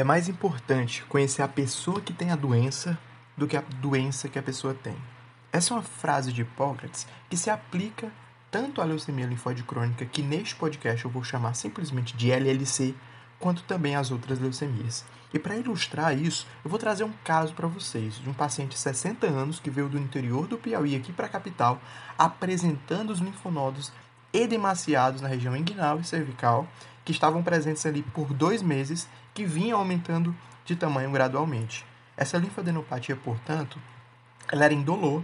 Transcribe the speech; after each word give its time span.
É 0.00 0.02
mais 0.02 0.30
importante 0.30 1.04
conhecer 1.10 1.42
a 1.42 1.46
pessoa 1.46 2.00
que 2.00 2.14
tem 2.14 2.30
a 2.30 2.34
doença 2.34 2.98
do 3.36 3.46
que 3.46 3.54
a 3.54 3.60
doença 3.82 4.30
que 4.30 4.38
a 4.38 4.42
pessoa 4.42 4.72
tem. 4.72 4.96
Essa 5.52 5.74
é 5.74 5.76
uma 5.76 5.82
frase 5.82 6.32
de 6.32 6.40
Hipócrates 6.40 7.06
que 7.28 7.36
se 7.36 7.50
aplica 7.50 8.10
tanto 8.50 8.80
à 8.80 8.84
leucemia 8.86 9.26
linfóide 9.26 9.62
crônica, 9.62 10.06
que 10.06 10.22
neste 10.22 10.56
podcast 10.56 11.04
eu 11.04 11.10
vou 11.10 11.22
chamar 11.22 11.52
simplesmente 11.52 12.16
de 12.16 12.32
LLC, 12.32 12.94
quanto 13.38 13.62
também 13.64 13.94
às 13.94 14.10
outras 14.10 14.38
leucemias. 14.38 15.04
E 15.34 15.38
para 15.38 15.58
ilustrar 15.58 16.16
isso, 16.16 16.46
eu 16.64 16.70
vou 16.70 16.78
trazer 16.78 17.04
um 17.04 17.12
caso 17.22 17.52
para 17.52 17.68
vocês 17.68 18.14
de 18.14 18.30
um 18.30 18.32
paciente 18.32 18.70
de 18.70 18.78
60 18.78 19.26
anos 19.26 19.60
que 19.60 19.68
veio 19.68 19.90
do 19.90 19.98
interior 19.98 20.46
do 20.46 20.56
Piauí 20.56 20.96
aqui 20.96 21.12
para 21.12 21.26
a 21.26 21.28
capital, 21.28 21.78
apresentando 22.16 23.10
os 23.10 23.18
linfonodos 23.18 23.92
edemaciados 24.32 25.20
na 25.20 25.28
região 25.28 25.54
inguinal 25.54 26.00
e 26.00 26.04
cervical, 26.04 26.66
que 27.10 27.16
estavam 27.16 27.42
presentes 27.42 27.84
ali 27.84 28.02
por 28.02 28.32
dois 28.32 28.62
meses, 28.62 29.08
que 29.34 29.44
vinham 29.44 29.80
aumentando 29.80 30.34
de 30.64 30.76
tamanho 30.76 31.10
gradualmente. 31.10 31.84
Essa 32.16 32.38
linfadenopatia, 32.38 33.16
portanto, 33.16 33.80
ela 34.50 34.64
era 34.64 34.72
indolor 34.72 35.20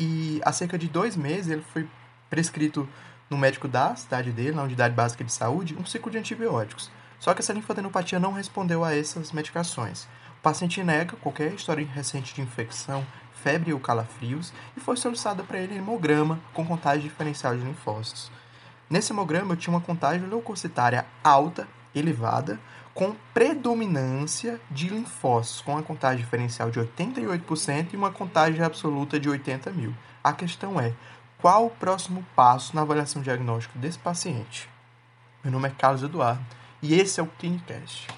e 0.00 0.40
há 0.44 0.52
cerca 0.52 0.76
de 0.76 0.88
dois 0.88 1.16
meses 1.16 1.48
ele 1.48 1.62
foi 1.72 1.88
prescrito 2.28 2.88
no 3.30 3.38
médico 3.38 3.68
da 3.68 3.94
cidade 3.94 4.32
dele, 4.32 4.56
na 4.56 4.64
unidade 4.64 4.96
básica 4.96 5.22
de 5.22 5.30
saúde, 5.30 5.76
um 5.78 5.86
ciclo 5.86 6.10
de 6.10 6.18
antibióticos. 6.18 6.90
Só 7.20 7.32
que 7.32 7.40
essa 7.40 7.52
linfadenopatia 7.52 8.18
não 8.18 8.32
respondeu 8.32 8.84
a 8.84 8.92
essas 8.92 9.30
medicações. 9.30 10.08
O 10.38 10.42
paciente 10.42 10.82
nega 10.82 11.16
qualquer 11.18 11.52
história 11.52 11.86
recente 11.86 12.34
de 12.34 12.40
infecção, 12.40 13.06
febre 13.44 13.72
ou 13.72 13.78
calafrios 13.78 14.52
e 14.76 14.80
foi 14.80 14.96
solicitado 14.96 15.44
para 15.44 15.60
ele 15.60 15.76
hemograma 15.76 16.40
com 16.52 16.66
contagem 16.66 17.02
diferencial 17.04 17.56
de 17.56 17.62
linfócitos. 17.62 18.28
Nesse 18.90 19.12
hemograma 19.12 19.52
eu 19.52 19.56
tinha 19.56 19.74
uma 19.74 19.82
contagem 19.82 20.26
leucocitária 20.26 21.04
alta, 21.22 21.68
elevada, 21.94 22.58
com 22.94 23.14
predominância 23.34 24.60
de 24.70 24.88
linfócitos, 24.88 25.60
com 25.60 25.72
uma 25.72 25.82
contagem 25.82 26.24
diferencial 26.24 26.70
de 26.70 26.80
88% 26.80 27.92
e 27.92 27.96
uma 27.96 28.10
contagem 28.10 28.62
absoluta 28.62 29.20
de 29.20 29.28
80 29.28 29.70
mil. 29.72 29.94
A 30.24 30.32
questão 30.32 30.80
é, 30.80 30.92
qual 31.38 31.66
o 31.66 31.70
próximo 31.70 32.26
passo 32.34 32.74
na 32.74 32.82
avaliação 32.82 33.22
diagnóstica 33.22 33.78
desse 33.78 33.98
paciente? 33.98 34.68
Meu 35.44 35.52
nome 35.52 35.68
é 35.68 35.72
Carlos 35.76 36.02
Eduardo 36.02 36.44
e 36.82 36.94
esse 36.94 37.20
é 37.20 37.22
o 37.22 37.26
Clinicast. 37.26 38.08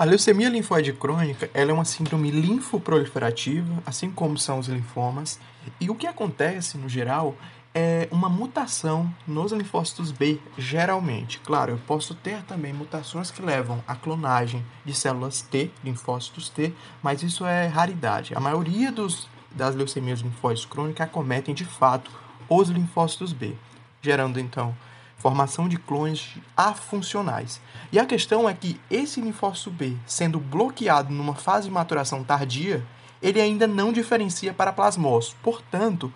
A 0.00 0.04
leucemia 0.04 0.48
linfóide 0.48 0.94
crônica 0.94 1.50
é 1.52 1.62
uma 1.70 1.84
síndrome 1.84 2.30
linfoproliferativa, 2.30 3.82
assim 3.84 4.10
como 4.10 4.38
são 4.38 4.58
os 4.58 4.66
linfomas, 4.66 5.38
e 5.78 5.90
o 5.90 5.94
que 5.94 6.06
acontece, 6.06 6.78
no 6.78 6.88
geral, 6.88 7.36
é 7.74 8.08
uma 8.10 8.26
mutação 8.26 9.14
nos 9.28 9.52
linfócitos 9.52 10.10
B, 10.10 10.40
geralmente. 10.56 11.38
Claro, 11.40 11.72
eu 11.72 11.78
posso 11.86 12.14
ter 12.14 12.42
também 12.44 12.72
mutações 12.72 13.30
que 13.30 13.42
levam 13.42 13.84
à 13.86 13.94
clonagem 13.94 14.64
de 14.86 14.94
células 14.94 15.42
T, 15.42 15.70
linfócitos 15.84 16.48
T, 16.48 16.72
mas 17.02 17.22
isso 17.22 17.44
é 17.44 17.66
raridade. 17.66 18.34
A 18.34 18.40
maioria 18.40 18.90
dos, 18.90 19.28
das 19.50 19.74
leucemias 19.74 20.20
linfóides 20.20 20.64
crônicas 20.64 21.06
acometem 21.06 21.54
de 21.54 21.66
fato 21.66 22.10
os 22.48 22.70
linfócitos 22.70 23.34
B, 23.34 23.54
gerando 24.00 24.40
então 24.40 24.74
formação 25.20 25.68
de 25.68 25.76
clones 25.76 26.34
afuncionais. 26.56 27.60
E 27.92 27.98
a 27.98 28.06
questão 28.06 28.48
é 28.48 28.54
que 28.54 28.80
esse 28.90 29.20
linfócito 29.20 29.70
B, 29.70 29.96
sendo 30.06 30.40
bloqueado 30.40 31.12
numa 31.12 31.34
fase 31.34 31.68
de 31.68 31.74
maturação 31.74 32.24
tardia, 32.24 32.84
ele 33.22 33.40
ainda 33.40 33.66
não 33.66 33.92
diferencia 33.92 34.52
para 34.52 34.72
plasmócitos. 34.72 35.36
Portanto, 35.42 36.12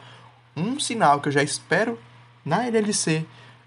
um 0.57 0.81
sinal 0.81 1.21
que 1.21 1.29
eu 1.29 1.33
já 1.33 1.43
espero 1.43 1.99
na 2.45 2.67
LLC 2.67 3.27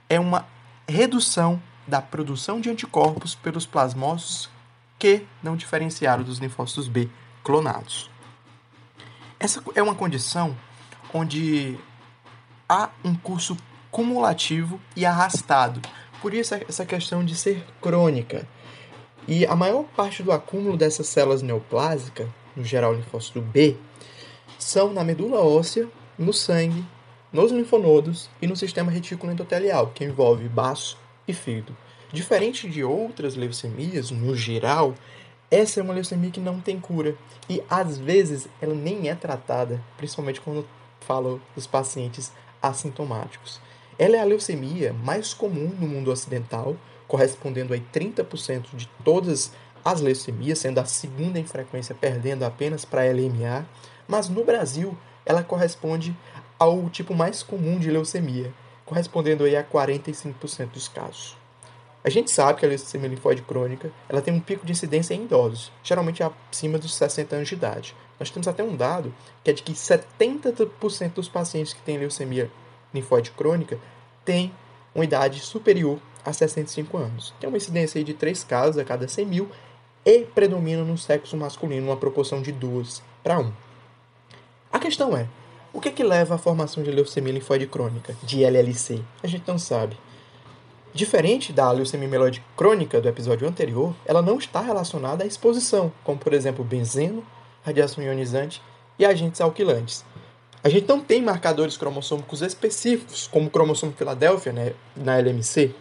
é 0.10 0.20
uma 0.20 0.46
redução 0.88 1.62
da 1.88 2.02
produção 2.02 2.60
de 2.60 2.70
anticorpos 2.70 3.36
pelos 3.36 3.66
plasmócitos 3.66 4.50
que 4.98 5.24
não 5.44 5.56
diferenciaram 5.56 6.24
dos 6.24 6.40
linfócitos 6.40 6.88
B 6.88 7.10
clonados. 7.44 8.10
Essa 9.40 9.64
é 9.76 9.84
uma 9.84 9.94
condição 9.94 10.58
onde 11.14 11.78
há 12.68 12.90
um 13.06 13.14
curso 13.14 13.56
cumulativo 13.92 14.80
e 14.96 15.06
arrastado. 15.06 15.82
Por 16.22 16.34
isso 16.34 16.56
essa 16.56 16.86
questão 16.86 17.24
de 17.24 17.36
ser 17.36 17.64
crônica. 17.82 18.48
E 19.28 19.46
a 19.46 19.56
maior 19.56 19.84
parte 19.96 20.24
do 20.24 20.32
acúmulo 20.32 20.78
dessas 20.78 21.08
células 21.08 21.42
neoplásicas, 21.42 22.28
no 22.56 22.64
geral 22.64 22.94
linfócito 22.94 23.42
B, 23.42 23.76
são 24.58 24.94
na 24.94 25.04
medula 25.04 25.40
óssea, 25.42 25.88
no 26.18 26.34
sangue, 26.34 26.84
nos 27.32 27.52
linfonodos 27.52 28.30
e 28.42 28.48
no 28.48 28.56
sistema 28.56 28.92
retículo 28.92 29.32
endotelial, 29.32 29.92
que 29.94 30.04
envolve 30.04 30.48
baço 30.48 30.98
e 31.28 31.34
fígado. 31.34 31.76
Diferente 32.12 32.70
de 32.70 32.84
outras 32.84 33.36
leucemias, 33.36 34.12
no 34.12 34.36
geral, 34.36 34.96
essa 35.52 35.80
é 35.80 35.84
uma 35.84 35.94
leucemia 35.94 36.32
que 36.32 36.40
não 36.40 36.60
tem 36.60 36.80
cura 36.80 37.16
e 37.50 37.62
às 37.70 37.98
vezes 37.98 38.48
ela 38.62 38.74
nem 38.74 39.10
é 39.10 39.16
tratada, 39.16 39.84
principalmente 39.98 40.42
quando 40.42 40.68
falo 41.02 41.42
dos 41.56 41.68
pacientes 41.68 42.32
assintomáticos. 42.62 43.62
Ela 44.00 44.18
é 44.18 44.20
a 44.20 44.26
leucemia 44.26 44.94
mais 45.04 45.34
comum 45.34 45.74
no 45.80 45.88
mundo 45.88 46.12
ocidental, 46.12 46.76
correspondendo 47.08 47.74
a 47.74 47.78
30% 47.78 48.76
de 48.76 48.88
todas 49.04 49.52
as 49.84 50.02
leucemias, 50.02 50.60
sendo 50.60 50.80
a 50.80 50.86
segunda 50.86 51.40
em 51.40 51.46
frequência, 51.46 51.96
perdendo 51.96 52.44
apenas 52.44 52.86
para 52.86 53.02
a 53.02 53.06
LMA, 53.06 53.66
mas 54.08 54.30
no 54.30 54.44
Brasil 54.44 54.96
ela 55.26 55.44
corresponde 55.44 56.16
ao 56.60 56.90
tipo 56.90 57.16
mais 57.16 57.42
comum 57.42 57.80
de 57.80 57.90
leucemia, 57.90 58.54
correspondendo 58.86 59.44
aí 59.44 59.56
a 59.56 59.64
45% 59.64 60.72
dos 60.74 60.88
casos. 60.88 61.36
A 62.04 62.10
gente 62.10 62.30
sabe 62.30 62.60
que 62.60 62.66
a 62.66 62.70
leucemia 62.70 63.10
linfóide 63.10 63.42
crônica 63.42 63.92
ela 64.08 64.22
tem 64.22 64.34
um 64.34 64.40
pico 64.40 64.66
de 64.66 64.72
incidência 64.72 65.14
em 65.14 65.24
idosos, 65.24 65.72
geralmente 65.84 66.24
acima 66.24 66.78
dos 66.78 66.94
60 66.94 67.36
anos 67.36 67.48
de 67.50 67.56
idade. 67.56 67.96
Nós 68.20 68.30
temos 68.30 68.48
até 68.48 68.64
um 68.64 68.76
dado 68.76 69.14
que 69.44 69.50
é 69.50 69.54
de 69.54 69.64
que 69.64 69.74
70% 69.74 71.14
dos 71.14 71.28
pacientes 71.28 71.74
que 71.74 71.82
têm 71.82 71.98
leucemia 71.98 72.50
linfóide 72.98 73.32
crônica 73.32 73.80
tem 74.26 74.52
uma 74.94 75.04
idade 75.04 75.40
superior 75.40 76.00
a 76.26 76.34
65 76.34 76.98
anos. 76.98 77.34
Tem 77.40 77.48
uma 77.48 77.58
incidência 77.58 78.04
de 78.04 78.14
3 78.14 78.44
casos 78.44 78.78
a 78.78 78.84
cada 78.84 79.08
100 79.08 79.26
mil 79.26 79.50
e 80.06 80.20
predomina 80.20 80.84
no 80.84 80.98
sexo 80.98 81.38
masculino 81.38 81.88
uma 81.88 81.98
proporção 81.98 82.42
de 82.42 82.52
2 82.52 83.02
para 83.24 83.40
1. 83.40 83.52
A 84.72 84.80
questão 84.80 85.16
é, 85.16 85.28
o 85.74 85.80
que, 85.80 85.90
é 85.90 85.92
que 85.92 86.04
leva 86.04 86.36
à 86.36 86.38
formação 86.38 86.82
de 86.82 86.92
leucemia 86.92 87.34
linfóide 87.34 87.68
crônica, 87.68 88.16
de 88.24 88.44
LLC? 88.44 89.02
A 89.22 89.28
gente 89.28 89.48
não 89.48 89.58
sabe. 89.58 89.98
Diferente 90.94 91.54
da 91.54 91.72
leucemia 91.72 92.08
mieloide 92.08 92.44
crônica 92.56 93.00
do 93.00 93.08
episódio 93.08 93.48
anterior, 93.48 93.94
ela 94.06 94.22
não 94.22 94.38
está 94.38 94.62
relacionada 94.62 95.24
à 95.24 95.28
exposição, 95.28 95.92
como 96.04 96.18
por 96.18 96.34
exemplo 96.34 96.66
benzeno, 96.66 97.24
radiação 97.64 98.04
ionizante 98.04 98.62
e 98.98 99.06
agentes 99.06 99.40
alquilantes. 99.40 100.04
A 100.68 100.70
gente 100.70 100.86
não 100.86 101.00
tem 101.00 101.22
marcadores 101.22 101.78
cromossômicos 101.78 102.42
específicos, 102.42 103.26
como 103.26 103.48
o 103.48 103.50
cromossomo 103.50 103.94
Filadélfia 103.94 104.52
né, 104.52 104.74
na 104.98 105.18
LMC. 105.18 105.74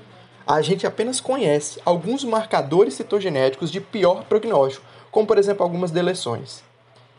A 0.47 0.63
gente 0.63 0.87
apenas 0.87 1.21
conhece 1.21 1.81
alguns 1.85 2.23
marcadores 2.23 2.95
citogenéticos 2.95 3.73
de 3.73 3.81
pior 3.81 4.23
prognóstico, 4.27 4.87
como 5.11 5.27
por 5.27 5.39
exemplo 5.39 5.65
algumas 5.65 5.91
deleções. 5.91 6.63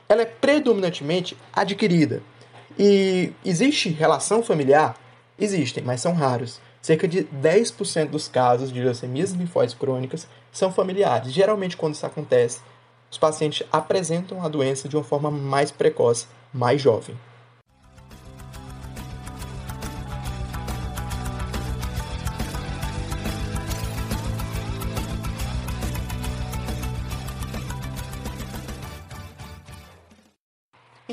Ela 0.07 0.21
é 0.21 0.25
predominantemente 0.25 1.35
adquirida. 1.51 2.23
E 2.79 3.33
existe 3.43 3.89
relação 3.89 4.41
familiar? 4.41 4.95
Existem, 5.37 5.83
mas 5.83 5.99
são 5.99 6.13
raros. 6.13 6.61
Cerca 6.81 7.05
de 7.05 7.25
10% 7.25 8.11
dos 8.11 8.29
casos 8.29 8.71
de 8.71 8.81
leucemias 8.81 9.33
linfóides 9.33 9.75
crônicas 9.75 10.25
são 10.53 10.71
familiares. 10.71 11.33
Geralmente, 11.33 11.75
quando 11.75 11.95
isso 11.95 12.05
acontece, 12.05 12.61
os 13.11 13.17
pacientes 13.17 13.67
apresentam 13.73 14.41
a 14.41 14.47
doença 14.47 14.87
de 14.87 14.95
uma 14.95 15.03
forma 15.03 15.29
mais 15.29 15.69
precoce, 15.69 16.27
mais 16.53 16.81
jovem. 16.81 17.17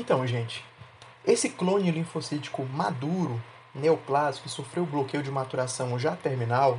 Então, 0.05 0.27
gente, 0.27 0.63
esse 1.25 1.49
clone 1.49 1.89
linfocítico 1.89 2.63
maduro, 2.63 3.41
neoplásico, 3.73 4.43
que 4.43 4.53
sofreu 4.53 4.85
bloqueio 4.85 5.23
de 5.23 5.31
maturação 5.31 5.97
já 5.97 6.15
terminal, 6.15 6.77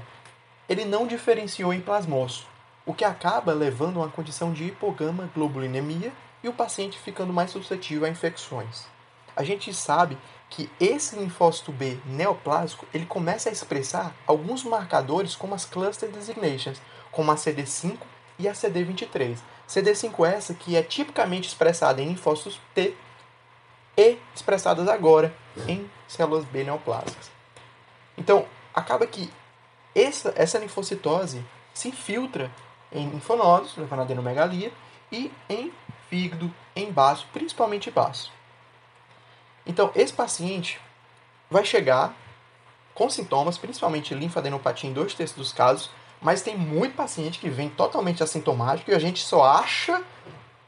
ele 0.69 0.85
não 0.85 1.09
diferenciou 1.09 1.75
em 1.75 1.81
plasmócito, 1.81 2.47
o 2.87 2.95
que 2.95 3.05
acaba 3.05 3.53
levando 3.53 3.97
a 3.97 4.05
uma 4.05 4.09
condição 4.09 4.53
de 4.53 4.67
hipogama 4.67 5.29
globulinemia 5.35 6.13
e 6.41 6.49
o 6.49 6.53
paciente 6.53 7.01
ficando 7.01 7.33
mais 7.33 7.51
suscetível 7.51 8.07
a 8.07 8.09
infecções. 8.09 8.85
A 9.35 9.43
gente 9.43 9.75
sabe 9.75 10.17
que 10.49 10.71
esse 10.79 11.17
linfócito 11.17 11.73
B 11.73 11.99
neoplásico 12.07 12.87
ele 12.95 13.07
começa 13.07 13.49
a 13.49 13.53
expressar 13.53 14.15
alguns 14.25 14.63
marcadores 14.63 15.35
como 15.35 15.53
as 15.53 15.65
cluster 15.65 16.09
designations, 16.11 16.81
como 17.11 17.33
a 17.33 17.35
CD5 17.35 17.97
e 18.39 18.47
a 18.47 18.53
CD23. 18.53 19.39
CD5 19.69 20.29
é 20.29 20.37
essa 20.37 20.55
que 20.55 20.77
é 20.77 20.83
tipicamente 20.85 21.49
expressada 21.49 22.01
em 22.01 22.07
linfócitos 22.07 22.61
T 22.73 22.95
e 23.97 24.19
expressadas 24.35 24.89
agora 24.89 25.35
em 25.67 25.91
células 26.07 26.45
B 26.45 26.65
neoplásicas. 26.65 27.31
Então, 28.17 28.47
acaba 28.75 29.07
que 29.07 29.31
essa, 29.95 30.33
essa 30.37 30.59
linfocitose 30.59 31.45
se 31.73 31.89
infiltra 31.89 32.51
em 32.93 33.09
linfonodos, 33.09 33.77
levando 33.77 34.01
a 34.01 34.03
adenomegalia, 34.03 34.73
e 35.11 35.31
em 35.49 35.73
fígado, 36.09 36.53
em 36.75 36.91
baço, 36.91 37.27
principalmente 37.33 37.91
baço. 37.91 38.33
Então, 39.65 39.91
esse 39.95 40.13
paciente 40.13 40.81
vai 41.51 41.65
chegar 41.65 42.15
com 42.95 43.11
sintomas, 43.11 43.59
principalmente 43.59 44.15
linfadenopatia 44.15 44.89
em 44.89 44.93
dois 44.93 45.15
terços 45.15 45.37
dos 45.37 45.53
casos, 45.53 45.91
mas 46.21 46.43
tem 46.43 46.57
muito 46.57 46.97
paciente 46.97 47.39
que 47.39 47.49
vem 47.49 47.69
totalmente 47.69 48.23
assintomático 48.23 48.91
e 48.91 48.95
a 48.95 48.99
gente 48.99 49.23
só 49.23 49.45
acha 49.45 50.03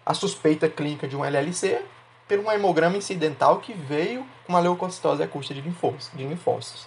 a 0.04 0.14
suspeita 0.14 0.68
clínica 0.68 1.08
de 1.08 1.16
um 1.16 1.24
LLC 1.24 1.82
por 2.28 2.38
um 2.38 2.52
hemograma 2.52 2.96
incidental 2.96 3.58
que 3.58 3.72
veio 3.72 4.24
com 4.46 4.52
uma 4.52 4.60
leucocitose 4.60 5.26
de 5.26 5.60
linfócitos. 5.62 6.10
De 6.12 6.24
linfócitos. 6.24 6.86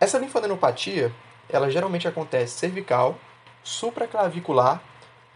Essa 0.00 0.18
linfadenopatia, 0.18 1.12
ela 1.48 1.70
geralmente 1.70 2.08
acontece 2.08 2.58
cervical, 2.58 3.16
supraclavicular 3.62 4.82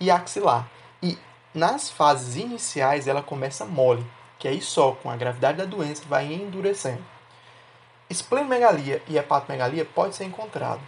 e 0.01 0.11
axilar. 0.11 0.69
E 1.01 1.17
nas 1.55 1.89
fases 1.89 2.37
iniciais 2.37 3.07
ela 3.07 3.23
começa 3.23 3.65
mole, 3.65 4.05
que 4.39 4.49
aí 4.49 4.61
só 4.61 4.93
com 4.93 5.11
a 5.11 5.17
gravidade 5.17 5.59
da 5.59 5.65
doença 5.65 6.03
vai 6.07 6.33
endurecendo. 6.33 7.05
Esplenomegalia 8.11 9.03
e 9.07 9.17
hepatomegalia 9.17 9.85
pode 9.85 10.17
ser 10.17 10.25
encontrado. 10.25 10.81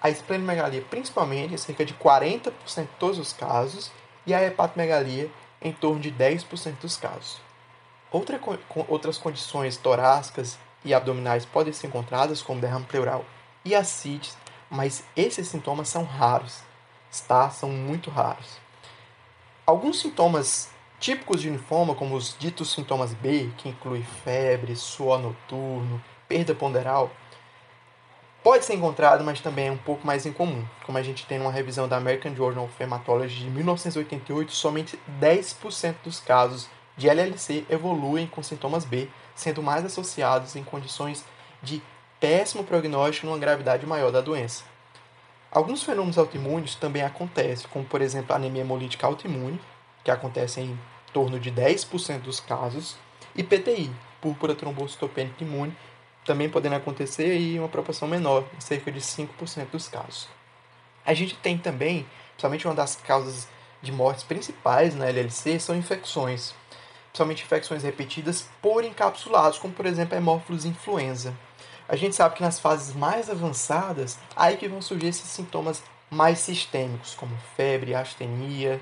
A 0.00 0.10
esplenomegalia 0.10 0.82
principalmente 0.82 1.54
em 1.54 1.56
cerca 1.56 1.84
de 1.84 1.94
40% 1.94 2.52
de 2.82 2.88
todos 2.98 3.18
os 3.18 3.32
casos 3.32 3.92
e 4.26 4.34
a 4.34 4.42
hepatomegalia 4.42 5.30
em 5.62 5.72
torno 5.72 6.00
de 6.00 6.10
10% 6.10 6.80
dos 6.80 6.96
casos. 6.96 7.43
Outra, 8.14 8.40
outras 8.86 9.18
condições 9.18 9.76
torácicas 9.76 10.56
e 10.84 10.94
abdominais 10.94 11.44
podem 11.44 11.72
ser 11.72 11.88
encontradas, 11.88 12.40
como 12.40 12.60
derrame 12.60 12.84
pleural 12.84 13.24
e 13.64 13.74
ascites, 13.74 14.38
mas 14.70 15.02
esses 15.16 15.48
sintomas 15.48 15.88
são 15.88 16.04
raros, 16.04 16.60
tá? 17.26 17.50
São 17.50 17.68
muito 17.70 18.10
raros. 18.10 18.60
Alguns 19.66 19.98
sintomas 19.98 20.70
típicos 21.00 21.42
de 21.42 21.50
linfoma, 21.50 21.96
como 21.96 22.14
os 22.14 22.38
ditos 22.38 22.72
sintomas 22.72 23.12
B, 23.14 23.50
que 23.58 23.70
inclui 23.70 24.04
febre, 24.22 24.76
suor 24.76 25.18
noturno, 25.18 26.00
perda 26.28 26.54
ponderal, 26.54 27.10
pode 28.44 28.64
ser 28.64 28.74
encontrado, 28.74 29.24
mas 29.24 29.40
também 29.40 29.66
é 29.66 29.72
um 29.72 29.76
pouco 29.76 30.06
mais 30.06 30.24
incomum. 30.24 30.64
Como 30.86 30.96
a 30.96 31.02
gente 31.02 31.26
tem 31.26 31.40
numa 31.40 31.50
revisão 31.50 31.88
da 31.88 31.96
American 31.96 32.32
Journal 32.36 32.66
of 32.66 32.80
Hematology 32.80 33.40
de 33.40 33.50
1988, 33.50 34.52
somente 34.52 34.96
10% 35.20 35.96
dos 36.04 36.20
casos 36.20 36.68
de 36.96 37.08
LLC 37.08 37.64
evoluem 37.68 38.26
com 38.26 38.42
sintomas 38.42 38.84
B, 38.84 39.08
sendo 39.34 39.62
mais 39.62 39.84
associados 39.84 40.54
em 40.56 40.62
condições 40.62 41.24
de 41.62 41.82
péssimo 42.20 42.64
prognóstico 42.64 43.26
numa 43.26 43.38
gravidade 43.38 43.86
maior 43.86 44.10
da 44.12 44.20
doença. 44.20 44.64
Alguns 45.50 45.82
fenômenos 45.82 46.18
autoimunes 46.18 46.74
também 46.74 47.02
acontecem, 47.02 47.68
como 47.70 47.84
por 47.84 48.00
exemplo 48.00 48.32
a 48.32 48.36
anemia 48.36 48.62
hemolítica 48.62 49.06
autoimune, 49.06 49.60
que 50.02 50.10
acontece 50.10 50.60
em 50.60 50.78
torno 51.12 51.38
de 51.38 51.50
10% 51.50 52.20
dos 52.20 52.40
casos, 52.40 52.96
e 53.36 53.42
PTI, 53.42 53.90
púrpura 54.20 54.54
trombocitopênica 54.54 55.44
imune, 55.44 55.76
também 56.24 56.48
podendo 56.48 56.76
acontecer 56.76 57.36
em 57.36 57.58
uma 57.58 57.68
proporção 57.68 58.08
menor, 58.08 58.44
cerca 58.58 58.90
de 58.90 59.00
5% 59.00 59.70
dos 59.70 59.88
casos. 59.88 60.28
A 61.04 61.12
gente 61.12 61.36
tem 61.36 61.58
também, 61.58 62.06
principalmente 62.30 62.66
uma 62.66 62.74
das 62.74 62.96
causas 62.96 63.46
de 63.82 63.92
mortes 63.92 64.24
principais 64.24 64.94
na 64.94 65.06
LLC, 65.08 65.60
são 65.60 65.76
infecções 65.76 66.54
principalmente 67.14 67.44
infecções 67.44 67.84
repetidas 67.84 68.48
por 68.60 68.82
encapsulados, 68.82 69.56
como 69.56 69.72
por 69.72 69.86
exemplo 69.86 70.16
a 70.16 70.18
hemófilos 70.18 70.64
influenza. 70.64 71.32
A 71.88 71.94
gente 71.94 72.16
sabe 72.16 72.34
que 72.34 72.42
nas 72.42 72.58
fases 72.58 72.92
mais 72.92 73.30
avançadas, 73.30 74.18
aí 74.34 74.56
que 74.56 74.66
vão 74.66 74.82
surgir 74.82 75.06
esses 75.06 75.30
sintomas 75.30 75.80
mais 76.10 76.40
sistêmicos, 76.40 77.14
como 77.14 77.36
febre, 77.56 77.94
astenia, 77.94 78.80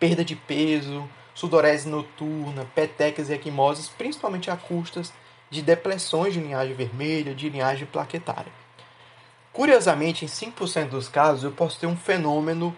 perda 0.00 0.24
de 0.24 0.34
peso, 0.34 1.06
sudorese 1.34 1.86
noturna, 1.86 2.66
petecas 2.74 3.28
e 3.28 3.34
equimoses, 3.34 3.90
principalmente 3.90 4.50
a 4.50 4.56
custas 4.56 5.12
de 5.50 5.60
depressões 5.60 6.32
de 6.32 6.40
linhagem 6.40 6.74
vermelha, 6.74 7.34
de 7.34 7.50
linhagem 7.50 7.86
plaquetária. 7.86 8.52
Curiosamente, 9.52 10.24
em 10.24 10.28
5% 10.28 10.88
dos 10.88 11.08
casos, 11.10 11.44
eu 11.44 11.52
posso 11.52 11.78
ter 11.78 11.86
um 11.86 11.96
fenômeno, 11.96 12.74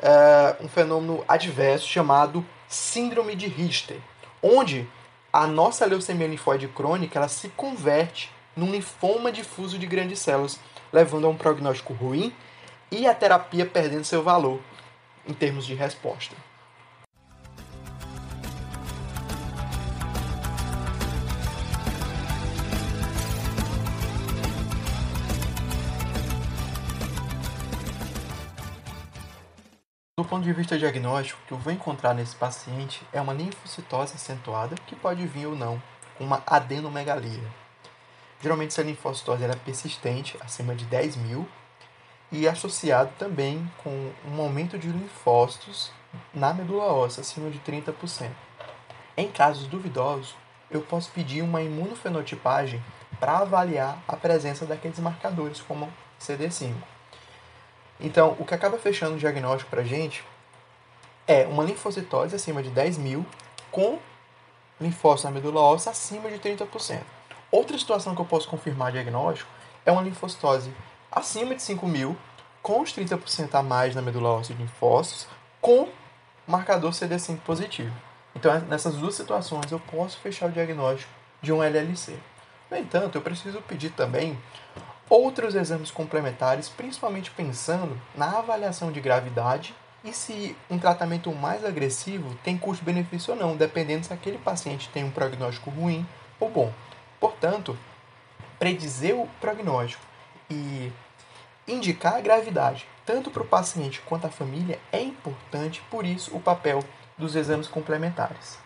uh, 0.00 0.62
um 0.62 0.68
fenômeno 0.68 1.24
adverso 1.26 1.88
chamado 1.88 2.44
síndrome 2.68 3.34
de 3.34 3.46
Richter, 3.46 3.98
onde 4.42 4.88
a 5.32 5.46
nossa 5.46 5.86
leucemia 5.86 6.26
linfóide 6.26 6.68
crônica 6.68 7.18
ela 7.18 7.28
se 7.28 7.48
converte 7.50 8.30
num 8.56 8.70
linfoma 8.70 9.30
difuso 9.30 9.78
de 9.78 9.86
grandes 9.86 10.18
células, 10.18 10.58
levando 10.92 11.26
a 11.26 11.30
um 11.30 11.36
prognóstico 11.36 11.92
ruim 11.92 12.32
e 12.90 13.06
a 13.06 13.14
terapia 13.14 13.66
perdendo 13.66 14.04
seu 14.04 14.22
valor 14.22 14.60
em 15.26 15.34
termos 15.34 15.66
de 15.66 15.74
resposta. 15.74 16.34
Do 30.18 30.24
ponto 30.24 30.42
de 30.42 30.52
vista 30.52 30.76
diagnóstico, 30.76 31.40
o 31.40 31.46
que 31.46 31.52
eu 31.52 31.58
vou 31.58 31.72
encontrar 31.72 32.12
nesse 32.12 32.34
paciente 32.34 33.06
é 33.12 33.20
uma 33.20 33.32
linfocitose 33.32 34.16
acentuada, 34.16 34.74
que 34.84 34.96
pode 34.96 35.24
vir 35.28 35.46
ou 35.46 35.54
não 35.54 35.80
com 36.16 36.24
uma 36.24 36.42
adenomegalia. 36.44 37.44
Geralmente 38.42 38.72
essa 38.72 38.82
linfocitose 38.82 39.44
é 39.44 39.54
persistente, 39.54 40.36
acima 40.40 40.74
de 40.74 40.86
10 40.86 41.14
mil, 41.18 41.46
e 42.32 42.48
associado 42.48 43.12
também 43.16 43.70
com 43.84 44.10
um 44.26 44.42
aumento 44.42 44.76
de 44.76 44.88
linfócitos 44.88 45.92
na 46.34 46.52
medula 46.52 46.92
óssea, 46.92 47.20
acima 47.20 47.48
de 47.48 47.60
30%. 47.60 48.28
Em 49.16 49.30
casos 49.30 49.68
duvidosos, 49.68 50.34
eu 50.68 50.80
posso 50.80 51.12
pedir 51.12 51.42
uma 51.42 51.62
imunofenotipagem 51.62 52.82
para 53.20 53.38
avaliar 53.38 54.02
a 54.08 54.16
presença 54.16 54.66
daqueles 54.66 54.98
marcadores, 54.98 55.60
como 55.60 55.88
CD5. 56.20 56.97
Então, 58.00 58.36
o 58.38 58.44
que 58.44 58.54
acaba 58.54 58.78
fechando 58.78 59.14
o 59.14 59.18
diagnóstico 59.18 59.70
para 59.70 59.82
a 59.82 59.84
gente 59.84 60.24
é 61.26 61.46
uma 61.46 61.64
linfocitose 61.64 62.34
acima 62.34 62.62
de 62.62 62.70
10 62.70 62.98
mil 62.98 63.26
com 63.70 63.98
linfócito 64.80 65.28
na 65.28 65.34
medula 65.34 65.60
óssea 65.60 65.90
acima 65.90 66.30
de 66.30 66.38
30%. 66.38 67.00
Outra 67.50 67.76
situação 67.78 68.14
que 68.14 68.20
eu 68.20 68.24
posso 68.24 68.48
confirmar 68.48 68.92
diagnóstico 68.92 69.50
é 69.84 69.90
uma 69.90 70.02
linfocitose 70.02 70.72
acima 71.10 71.54
de 71.54 71.62
5 71.62 71.86
mil 71.86 72.16
com 72.62 72.80
os 72.80 72.92
30% 72.92 73.54
a 73.54 73.62
mais 73.62 73.94
na 73.94 74.02
medula 74.02 74.30
óssea 74.30 74.54
de 74.54 74.62
linfócitos 74.62 75.26
com 75.60 75.88
marcador 76.46 76.92
CD5 76.92 77.38
positivo. 77.40 77.94
Então, 78.34 78.58
nessas 78.60 78.94
duas 78.94 79.14
situações, 79.14 79.70
eu 79.72 79.80
posso 79.80 80.18
fechar 80.18 80.46
o 80.46 80.52
diagnóstico 80.52 81.10
de 81.42 81.52
um 81.52 81.62
LLC. 81.62 82.16
No 82.70 82.76
entanto, 82.76 83.16
eu 83.16 83.22
preciso 83.22 83.60
pedir 83.62 83.90
também 83.90 84.38
outros 85.08 85.54
exames 85.54 85.90
complementares, 85.90 86.68
principalmente 86.68 87.30
pensando 87.30 88.00
na 88.14 88.38
avaliação 88.38 88.92
de 88.92 89.00
gravidade 89.00 89.74
e 90.04 90.12
se 90.12 90.56
um 90.70 90.78
tratamento 90.78 91.32
mais 91.34 91.64
agressivo 91.64 92.34
tem 92.44 92.56
custo-benefício 92.56 93.34
ou 93.34 93.40
não, 93.40 93.56
dependendo 93.56 94.06
se 94.06 94.12
aquele 94.12 94.38
paciente 94.38 94.88
tem 94.90 95.04
um 95.04 95.10
prognóstico 95.10 95.70
ruim 95.70 96.06
ou 96.38 96.50
bom. 96.50 96.72
Portanto, 97.18 97.76
predizer 98.58 99.16
o 99.16 99.28
prognóstico 99.40 100.02
e 100.50 100.92
indicar 101.66 102.14
a 102.14 102.20
gravidade, 102.20 102.86
tanto 103.04 103.30
para 103.30 103.42
o 103.42 103.46
paciente 103.46 104.00
quanto 104.02 104.26
a 104.26 104.30
família, 104.30 104.78
é 104.92 105.00
importante, 105.00 105.82
por 105.90 106.04
isso 106.04 106.34
o 106.36 106.40
papel 106.40 106.82
dos 107.16 107.34
exames 107.34 107.66
complementares. 107.66 108.58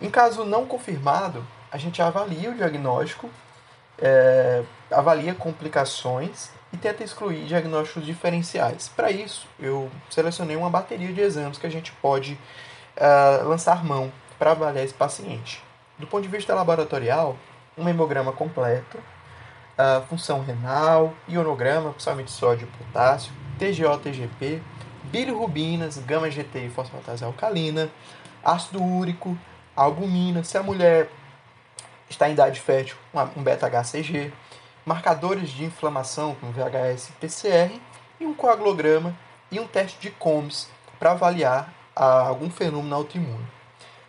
Em 0.00 0.10
caso 0.10 0.44
não 0.44 0.64
confirmado, 0.64 1.46
a 1.70 1.76
gente 1.76 2.00
avalia 2.00 2.50
o 2.50 2.54
diagnóstico 2.54 3.28
é, 4.00 4.62
avalia 4.90 5.34
complicações 5.34 6.50
e 6.72 6.76
tenta 6.76 7.02
excluir 7.02 7.44
diagnósticos 7.44 8.04
diferenciais. 8.04 8.88
Para 8.88 9.10
isso, 9.10 9.46
eu 9.58 9.90
selecionei 10.08 10.56
uma 10.56 10.70
bateria 10.70 11.12
de 11.12 11.20
exames 11.20 11.58
que 11.58 11.66
a 11.66 11.70
gente 11.70 11.92
pode 12.00 12.38
uh, 12.96 13.48
lançar 13.48 13.84
mão 13.84 14.12
para 14.38 14.52
avaliar 14.52 14.84
esse 14.84 14.94
paciente. 14.94 15.62
Do 15.98 16.06
ponto 16.06 16.22
de 16.22 16.28
vista 16.28 16.54
laboratorial, 16.54 17.36
um 17.76 17.88
hemograma 17.88 18.32
completo, 18.32 18.98
uh, 18.98 20.06
função 20.08 20.42
renal, 20.42 21.12
ionograma, 21.28 21.90
principalmente 21.90 22.30
sódio 22.30 22.68
e 22.68 22.84
potássio, 22.84 23.32
TGO, 23.58 23.98
TGP, 23.98 24.62
bilirrubinas, 25.04 25.98
gama-GT 25.98 26.66
e 26.66 26.70
fosfatase 26.70 27.24
alcalina, 27.24 27.90
ácido 28.44 28.82
úrico, 28.82 29.36
albumina, 29.74 30.44
se 30.44 30.56
a 30.56 30.62
mulher 30.62 31.10
está 32.10 32.28
em 32.28 32.32
idade 32.32 32.60
fértil, 32.60 32.96
um 33.36 33.42
beta-HCG, 33.42 34.32
marcadores 34.84 35.50
de 35.50 35.64
inflamação 35.64 36.34
como 36.34 36.52
VHS 36.52 37.08
e 37.08 37.12
PCR 37.12 37.80
e 38.18 38.26
um 38.26 38.34
coagulograma 38.34 39.16
e 39.50 39.58
um 39.60 39.66
teste 39.66 39.98
de 40.00 40.10
Combs 40.10 40.68
para 40.98 41.12
avaliar 41.12 41.72
algum 41.94 42.50
fenômeno 42.50 42.94
autoimune. 42.94 43.46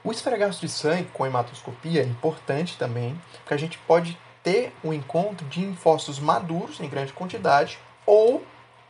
O 0.04 0.12
esfregaço 0.12 0.60
de 0.60 0.68
sangue 0.68 1.10
com 1.14 1.26
hematoscopia 1.26 2.02
é 2.02 2.06
importante 2.06 2.78
também, 2.78 3.20
porque 3.38 3.54
a 3.54 3.58
gente 3.58 3.78
pode 3.80 4.18
ter 4.44 4.74
o 4.84 4.90
um 4.90 4.94
encontro 4.94 5.46
de 5.48 5.62
linfócitos 5.62 6.20
maduros 6.20 6.80
em 6.80 6.90
grande 6.90 7.14
quantidade 7.14 7.78
ou 8.06 8.44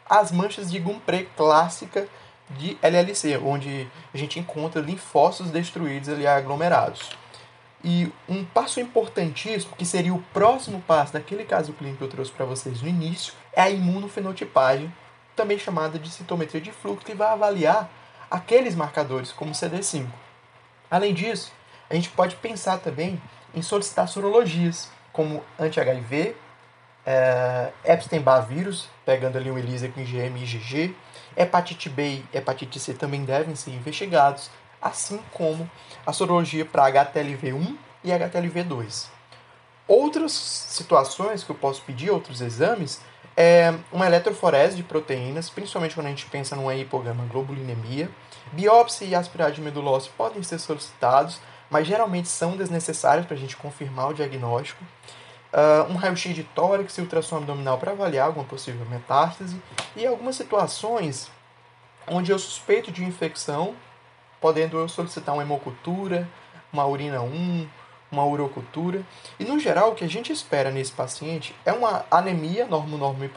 as 0.09 0.31
manchas 0.31 0.71
de 0.71 0.79
Gumpré 0.79 1.27
clássica 1.35 2.07
de 2.51 2.77
LLC, 2.81 3.37
onde 3.37 3.87
a 4.13 4.17
gente 4.17 4.39
encontra 4.39 4.81
linfócitos 4.81 5.51
destruídos 5.51 6.09
ali 6.09 6.25
aglomerados. 6.25 7.09
E 7.83 8.11
um 8.29 8.45
passo 8.45 8.79
importantíssimo, 8.79 9.75
que 9.75 9.85
seria 9.85 10.13
o 10.13 10.21
próximo 10.33 10.81
passo 10.81 11.13
daquele 11.13 11.43
caso 11.43 11.73
clínico 11.73 11.99
que 11.99 12.03
eu 12.03 12.09
trouxe 12.09 12.31
para 12.31 12.45
vocês 12.45 12.81
no 12.81 12.87
início, 12.87 13.33
é 13.53 13.61
a 13.61 13.69
imunofenotipagem, 13.69 14.93
também 15.35 15.57
chamada 15.57 15.97
de 15.97 16.09
citometria 16.09 16.61
de 16.61 16.71
fluxo, 16.71 17.05
que 17.05 17.15
vai 17.15 17.29
avaliar 17.29 17.89
aqueles 18.29 18.75
marcadores 18.75 19.31
como 19.31 19.51
CD5. 19.51 20.05
Além 20.89 21.13
disso, 21.13 21.51
a 21.89 21.95
gente 21.95 22.09
pode 22.09 22.35
pensar 22.35 22.77
também 22.77 23.21
em 23.53 23.61
solicitar 23.61 24.07
sorologias, 24.07 24.89
como 25.11 25.43
anti-HIV, 25.59 26.35
é, 27.05 27.71
Epstein-Barr 27.83 28.47
vírus, 28.47 28.87
pegando 29.05 29.37
ali 29.37 29.49
um 29.49 29.57
ELISA 29.57 29.89
com 29.89 29.99
IgM 29.99 30.37
e 30.37 30.43
IgG, 30.43 30.95
hepatite 31.35 31.89
B 31.89 32.23
e 32.33 32.37
hepatite 32.37 32.79
C 32.79 32.93
também 32.93 33.25
devem 33.25 33.55
ser 33.55 33.71
investigados, 33.71 34.49
assim 34.81 35.19
como 35.31 35.69
a 36.05 36.11
sorologia 36.11 36.65
para 36.65 36.91
HTLV1 36.91 37.77
e 38.03 38.09
HTLV2. 38.09 39.07
Outras 39.87 40.31
situações 40.31 41.43
que 41.43 41.49
eu 41.49 41.55
posso 41.55 41.81
pedir, 41.81 42.09
outros 42.09 42.41
exames, 42.41 43.01
é 43.35 43.73
uma 43.91 44.05
eletroforese 44.05 44.75
de 44.75 44.83
proteínas, 44.83 45.49
principalmente 45.49 45.95
quando 45.95 46.07
a 46.07 46.09
gente 46.09 46.25
pensa 46.25 46.55
numa 46.55 46.75
hipogama 46.75 47.25
globulinemia. 47.25 48.09
Biópsia 48.51 49.05
e 49.05 49.15
aspirado 49.15 49.53
de 49.53 49.61
medula 49.61 49.99
podem 50.17 50.43
ser 50.43 50.59
solicitados, 50.59 51.39
mas 51.69 51.87
geralmente 51.87 52.27
são 52.27 52.57
desnecessários 52.57 53.25
para 53.25 53.35
a 53.35 53.39
gente 53.39 53.55
confirmar 53.55 54.09
o 54.09 54.13
diagnóstico. 54.13 54.83
Uh, 55.53 55.91
um 55.91 55.95
raio-x 55.95 56.33
de 56.33 56.43
tórax 56.43 56.97
e 56.97 57.01
ultrassom 57.01 57.37
abdominal 57.37 57.77
para 57.77 57.91
avaliar 57.91 58.27
alguma 58.27 58.45
possível 58.45 58.85
metástase. 58.85 59.61
E 59.95 60.05
algumas 60.05 60.35
situações 60.35 61.29
onde 62.07 62.31
eu 62.31 62.39
suspeito 62.39 62.91
de 62.91 63.03
infecção, 63.03 63.75
podendo 64.41 64.89
solicitar 64.89 65.35
uma 65.35 65.43
hemocultura, 65.43 66.27
uma 66.73 66.85
urina 66.85 67.21
1, 67.21 67.67
uma 68.11 68.25
urocultura. 68.25 69.03
E 69.39 69.45
no 69.45 69.59
geral, 69.59 69.91
o 69.91 69.95
que 69.95 70.03
a 70.03 70.09
gente 70.09 70.33
espera 70.33 70.71
nesse 70.71 70.91
paciente 70.91 71.55
é 71.63 71.71
uma 71.71 72.03
anemia 72.09 72.65
normo-normo 72.65 73.29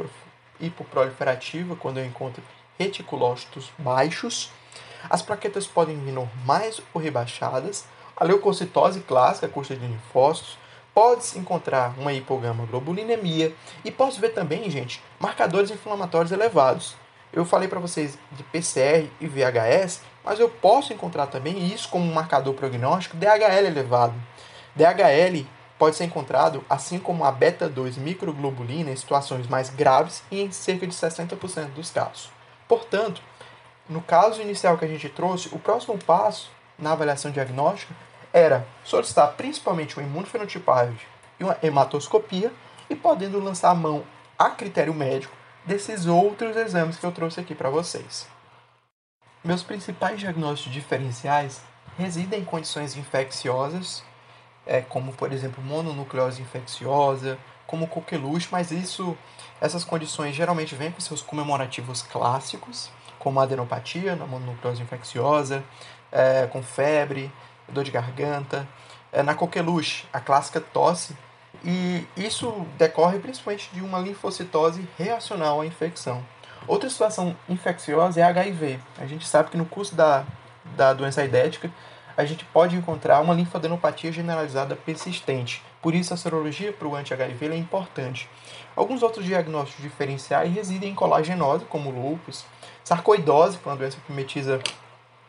hipoproliferativa, 0.59 1.77
quando 1.77 1.99
eu 1.99 2.07
encontro 2.07 2.43
reticulócitos 2.79 3.71
baixos. 3.79 4.51
As 5.09 5.23
plaquetas 5.23 5.67
podem 5.67 5.99
vir 5.99 6.13
normais 6.13 6.81
ou 6.93 7.01
rebaixadas. 7.01 7.85
A 8.17 8.25
leucocitose 8.25 9.01
clássica, 9.01 9.49
custa 9.49 9.77
de 9.77 9.87
linfócitos, 9.87 10.57
pode-se 10.95 11.39
encontrar 11.39 11.95
uma 11.99 12.13
hipogama 12.13 12.65
globulinemia 12.67 13.55
e 13.85 13.91
posso 13.91 14.21
ver 14.21 14.31
também, 14.31 14.71
gente, 14.71 15.03
marcadores 15.19 15.71
inflamatórios 15.71 16.33
elevados. 16.33 16.97
Eu 17.35 17.45
falei 17.45 17.67
para 17.67 17.81
vocês 17.81 18.17
de 18.31 18.45
PCR 18.45 19.11
e 19.21 19.27
VHS, 19.27 20.03
mas 20.25 20.39
eu 20.39 20.49
posso 20.49 20.93
encontrar 20.93 21.27
também 21.27 21.67
isso 21.67 21.89
como 21.89 22.15
marcador 22.15 22.55
prognóstico 22.55 23.17
DHL 23.17 23.67
elevado. 23.67 24.15
DHL 24.77 25.45
pode 25.77 25.97
ser 25.97 26.05
encontrado, 26.05 26.65
assim 26.71 26.97
como 26.97 27.25
a 27.25 27.33
beta-2 27.33 27.99
microglobulina, 27.99 28.93
em 28.93 28.97
situações 28.97 29.49
mais 29.49 29.69
graves 29.69 30.23
e 30.31 30.43
em 30.43 30.53
cerca 30.53 30.87
de 30.87 30.95
60% 30.95 31.71
dos 31.71 31.91
casos. 31.91 32.31
Portanto, 32.69 33.21
no 33.89 34.01
caso 34.01 34.41
inicial 34.41 34.79
que 34.79 34.85
a 34.85 34.89
gente 34.89 35.09
trouxe, 35.09 35.49
o 35.53 35.59
próximo 35.59 35.99
passo 35.99 36.53
na 36.79 36.93
avaliação 36.93 37.33
diagnóstica 37.33 37.93
era 38.33 38.65
solicitar 38.85 39.33
principalmente 39.33 39.99
uma 39.99 40.07
imunofenotipagem 40.07 41.01
e 41.41 41.43
uma 41.43 41.57
hematoscopia 41.61 42.53
e 42.89 42.95
podendo 42.95 43.41
lançar 43.41 43.71
a 43.71 43.75
mão 43.75 44.05
a 44.39 44.51
critério 44.51 44.95
médico 44.95 45.44
desses 45.65 46.07
outros 46.07 46.57
exames 46.57 46.97
que 46.97 47.05
eu 47.05 47.13
trouxe 47.13 47.41
aqui 47.41 47.55
para 47.55 47.71
vocês. 47.71 48.29
Meus 49.43 49.63
principais 49.63 50.19
diagnósticos 50.19 50.73
diferenciais 50.73 51.61
residem 51.99 52.41
em 52.41 52.45
condições 52.45 52.97
infecciosas, 52.97 54.03
é, 54.67 54.81
como 54.81 55.13
por 55.13 55.33
exemplo 55.33 55.63
mononucleose 55.63 56.43
infecciosa, 56.43 57.39
como 57.67 57.89
coqueluche, 57.89 58.49
mas 58.51 58.71
isso, 58.71 59.17
essas 59.61 59.85
condições 59.85 60.35
geralmente 60.35 60.75
vêm 60.75 60.91
com 60.91 61.01
seus 61.01 61.23
comemorativos 61.23 62.03
clássicos, 62.03 62.91
como 63.19 63.41
adenopatia 63.41 64.17
na 64.17 64.27
mononucleose 64.27 64.83
infecciosa, 64.83 65.65
é, 66.13 66.47
com 66.47 66.63
febre, 66.63 67.33
dor 67.69 67.85
de 67.85 67.91
garganta, 67.91 68.69
é, 69.13 69.23
na 69.23 69.35
coqueluche, 69.35 70.07
a 70.13 70.21
clássica 70.21 70.61
tosse, 70.61 71.17
e 71.65 72.07
isso 72.17 72.67
decorre 72.79 73.19
principalmente 73.19 73.71
de 73.73 73.81
uma 73.81 73.99
linfocitose 73.99 74.89
reacional 74.99 75.61
à 75.61 75.67
infecção. 75.67 76.23
Outra 76.67 76.89
situação 76.89 77.37
infecciosa 77.49 78.21
é 78.21 78.23
HIV. 78.23 78.81
A 78.99 79.07
gente 79.07 79.27
sabe 79.27 79.51
que 79.51 79.57
no 79.57 79.67
curso 79.67 79.95
da, 79.95 80.25
da 80.77 80.95
doença 80.95 81.21
aidética, 81.21 81.71
a 82.17 82.25
gente 82.25 82.45
pode 82.47 82.77
encontrar 82.77 83.21
uma 83.21 83.35
linfadenopatia 83.35 84.13
generalizada 84.13 84.77
persistente. 84.77 85.63
Por 85.83 85.95
isso, 85.95 86.15
a 86.15 86.17
serologia 86.17 86.73
para 86.73 86.89
o 86.89 86.95
anti-HIV 86.95 87.49
é 87.49 87.57
importante. 87.57 88.29
Alguns 88.75 89.03
outros 89.03 89.27
diagnósticos 89.27 89.83
diferenciais 89.83 90.53
residem 90.53 90.91
em 90.91 90.95
colagenose, 90.95 91.65
como 91.67 91.91
lúpus, 91.91 92.45
sarcoidose, 92.83 93.59
que 93.59 93.69
é 93.69 93.73
uma 93.73 93.77
doença 93.77 93.99
que 93.99 94.13
mimetiza 94.13 94.61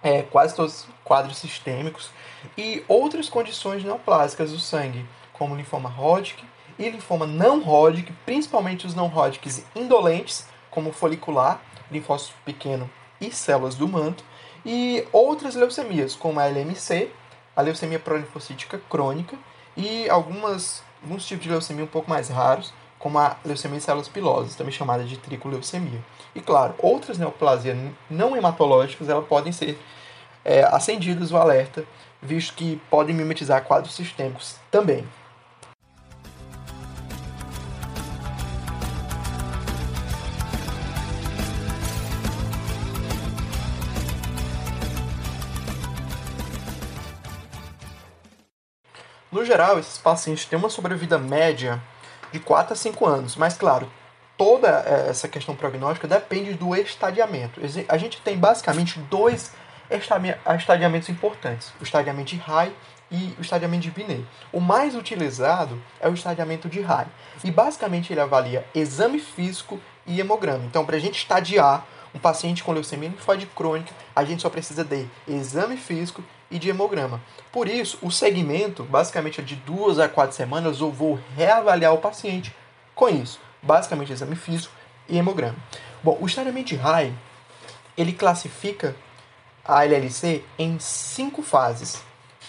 é, 0.01 0.21
quase 0.21 0.55
todos 0.55 0.81
os 0.81 0.87
quadros 1.03 1.37
sistêmicos, 1.37 2.11
e 2.57 2.83
outras 2.87 3.27
condições 3.27 3.83
neoplásicas 3.83 4.51
do 4.51 4.59
sangue, 4.59 5.05
como 5.37 5.55
linfoma 5.55 5.89
Hodgkin 5.89 6.45
e 6.77 6.89
linfoma 6.89 7.25
não 7.25 7.61
Hodgkin, 7.61 8.13
principalmente 8.25 8.85
os 8.85 8.95
não 8.95 9.07
Hodgkins 9.07 9.63
indolentes, 9.75 10.47
como 10.69 10.91
folicular, 10.91 11.61
linfócito 11.91 12.33
pequeno 12.43 12.89
e 13.19 13.31
células 13.31 13.75
do 13.75 13.87
manto, 13.87 14.23
e 14.65 15.07
outras 15.11 15.55
leucemias, 15.55 16.15
como 16.15 16.39
a 16.39 16.47
LMC, 16.47 17.11
a 17.55 17.61
leucemia 17.61 17.99
prolinfocítica 17.99 18.81
crônica 18.89 19.37
e 19.77 20.09
algumas, 20.09 20.83
alguns 21.01 21.25
tipos 21.25 21.43
de 21.43 21.49
leucemia 21.49 21.83
um 21.83 21.87
pouco 21.87 22.09
mais 22.09 22.29
raros, 22.29 22.73
como 22.97 23.19
a 23.19 23.37
leucemia 23.45 23.77
em 23.77 23.81
células 23.81 24.07
pilosas, 24.07 24.55
também 24.55 24.73
chamada 24.73 25.03
de 25.03 25.17
tricoleucemia. 25.17 26.03
E 26.33 26.41
claro, 26.41 26.73
outras 26.79 27.17
neoplasias 27.17 27.77
não 28.09 28.35
hematológicas 28.35 29.07
elas 29.07 29.27
podem 29.27 29.53
ser 29.53 29.79
é, 30.43 30.63
acendidas 30.63 31.31
o 31.31 31.37
alerta, 31.37 31.85
visto 32.21 32.55
que 32.55 32.81
podem 32.89 33.15
mimetizar 33.15 33.63
quadros 33.63 33.93
sistêmicos 33.93 34.55
também. 34.71 35.07
No 49.35 49.43
geral, 49.43 49.77
esses 49.77 49.97
pacientes 49.97 50.45
têm 50.45 50.57
uma 50.57 50.69
sobrevida 50.69 51.17
média 51.17 51.83
de 52.31 52.39
4 52.39 52.71
a 52.71 52.75
5 52.77 53.05
anos. 53.05 53.35
Mas, 53.35 53.57
claro, 53.57 53.91
toda 54.37 54.69
eh, 54.87 55.07
essa 55.09 55.27
questão 55.27 55.53
prognóstica 55.53 56.07
depende 56.07 56.53
do 56.53 56.73
estadiamento. 56.73 57.59
A 57.89 57.97
gente 57.97 58.21
tem 58.21 58.37
basicamente 58.37 58.97
dois 58.97 59.51
estadiamentos 60.57 61.09
importantes: 61.09 61.73
o 61.81 61.83
estadiamento 61.83 62.29
de 62.29 62.37
high 62.37 62.71
e 63.11 63.35
o 63.37 63.41
estadiamento 63.41 63.83
de 63.83 63.91
Binet. 63.91 64.25
O 64.53 64.61
mais 64.61 64.95
utilizado 64.95 65.83
é 65.99 66.07
o 66.07 66.13
estadiamento 66.13 66.69
de 66.69 66.79
high. 66.79 67.07
E 67.43 67.51
basicamente 67.51 68.13
ele 68.13 68.21
avalia 68.21 68.65
exame 68.73 69.19
físico 69.19 69.81
e 70.07 70.17
hemograma. 70.17 70.63
Então, 70.63 70.85
para 70.85 70.95
a 70.95 70.99
gente 70.99 71.17
estadiar 71.17 71.85
um 72.13 72.19
paciente 72.19 72.63
com 72.63 72.71
leucemia 72.71 73.09
linfóide 73.09 73.47
crônica, 73.47 73.93
a 74.15 74.23
gente 74.23 74.41
só 74.41 74.49
precisa 74.49 74.85
de 74.85 75.05
exame 75.27 75.75
físico 75.75 76.23
e 76.49 76.59
de 76.59 76.69
hemograma. 76.69 77.21
Por 77.51 77.67
isso, 77.67 77.97
o 78.01 78.11
segmento, 78.11 78.83
basicamente, 78.83 79.41
é 79.41 79.43
de 79.43 79.55
duas 79.55 79.99
a 79.99 80.07
quatro 80.07 80.35
semanas, 80.35 80.79
eu 80.79 80.91
vou 80.91 81.19
reavaliar 81.35 81.93
o 81.93 81.99
paciente 81.99 82.55
com 82.93 83.09
isso. 83.09 83.39
Basicamente, 83.61 84.11
exame 84.11 84.35
físico 84.35 84.73
e 85.07 85.17
hemograma. 85.17 85.55
Bom, 86.03 86.17
o 86.21 86.25
estadiamento 86.25 86.75
RAI, 86.75 87.13
ele 87.97 88.13
classifica 88.13 88.95
a 89.63 89.83
LLC 89.83 90.43
em 90.59 90.77
cinco 90.79 91.41
fases, 91.41 92.03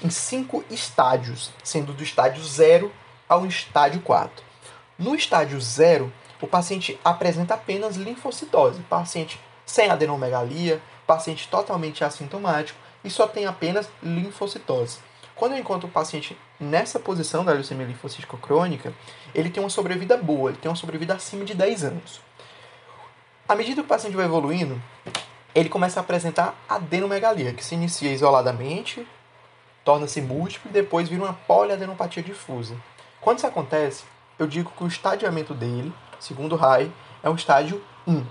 em 0.04 0.10
cinco 0.10 0.62
estádios, 0.70 1.50
sendo 1.64 1.92
do 1.92 2.02
estádio 2.02 2.44
0 2.44 2.92
ao 3.28 3.46
estádio 3.46 4.00
4. 4.02 4.44
No 4.98 5.14
estádio 5.14 5.60
0, 5.60 6.12
o 6.40 6.46
paciente 6.46 6.98
apresenta 7.02 7.54
apenas 7.54 7.96
linfocitose. 7.96 8.80
Paciente 8.82 9.40
sem 9.64 9.90
adenomegalia, 9.90 10.80
paciente 11.06 11.48
totalmente 11.48 12.04
assintomático 12.04 12.78
e 13.06 13.10
só 13.10 13.26
tem 13.26 13.46
apenas 13.46 13.88
linfocitose. 14.02 14.98
Quando 15.36 15.52
eu 15.52 15.58
encontro 15.58 15.88
o 15.88 15.90
paciente 15.90 16.36
nessa 16.58 16.98
posição 16.98 17.44
da 17.44 17.52
leucemia 17.52 17.86
linfocítica 17.86 18.36
crônica, 18.36 18.92
ele 19.32 19.48
tem 19.48 19.62
uma 19.62 19.70
sobrevida 19.70 20.16
boa, 20.16 20.50
ele 20.50 20.58
tem 20.58 20.68
uma 20.68 20.76
sobrevida 20.76 21.14
acima 21.14 21.44
de 21.44 21.54
10 21.54 21.84
anos. 21.84 22.20
À 23.48 23.54
medida 23.54 23.76
que 23.76 23.86
o 23.86 23.88
paciente 23.88 24.16
vai 24.16 24.25
evoluindo, 24.25 24.82
ele 25.54 25.68
começa 25.68 26.00
a 26.00 26.02
apresentar 26.02 26.54
adenomegalia, 26.68 27.52
que 27.52 27.64
se 27.64 27.76
inicia 27.76 28.10
isoladamente, 28.12 29.06
torna-se 29.84 30.20
múltiplo 30.20 30.68
e 30.70 30.75
depois 30.75 31.08
vira 31.08 31.22
uma 31.22 31.32
poliadenopatia 31.32 32.22
difusa. 32.22 32.75
Quando 33.20 33.38
isso 33.38 33.46
acontece, 33.46 34.04
eu 34.38 34.48
digo 34.48 34.72
que 34.76 34.82
o 34.82 34.88
estadiamento 34.88 35.54
dele, 35.54 35.92
segundo 36.18 36.56
Rai, 36.56 36.90
é 37.22 37.30
um 37.30 37.36
estágio 37.36 37.80
1. 38.06 38.25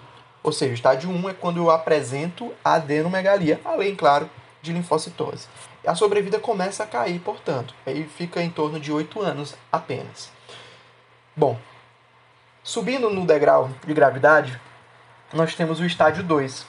Ou 0.43 0.51
seja, 0.51 0.73
estágio 0.73 1.09
1 1.09 1.29
é 1.29 1.33
quando 1.33 1.57
eu 1.57 1.71
apresento 1.71 2.53
adenomegalia, 2.63 3.61
além, 3.63 3.95
claro, 3.95 4.29
de 4.65 4.73
linfocitose. 4.73 5.47
A 5.85 5.95
sobrevida 5.95 6.39
começa 6.39 6.83
a 6.83 6.87
cair, 6.87 7.19
portanto, 7.19 7.73
aí 7.85 8.03
fica 8.03 8.41
em 8.41 8.49
torno 8.49 8.79
de 8.79 8.91
8 8.91 9.21
anos 9.21 9.55
apenas. 9.71 10.31
Bom, 11.35 11.57
subindo 12.63 13.09
no 13.09 13.25
degrau 13.25 13.69
de 13.85 13.93
gravidade, 13.93 14.59
nós 15.31 15.55
temos 15.55 15.79
o 15.79 15.85
estágio 15.85 16.23
2. 16.23 16.65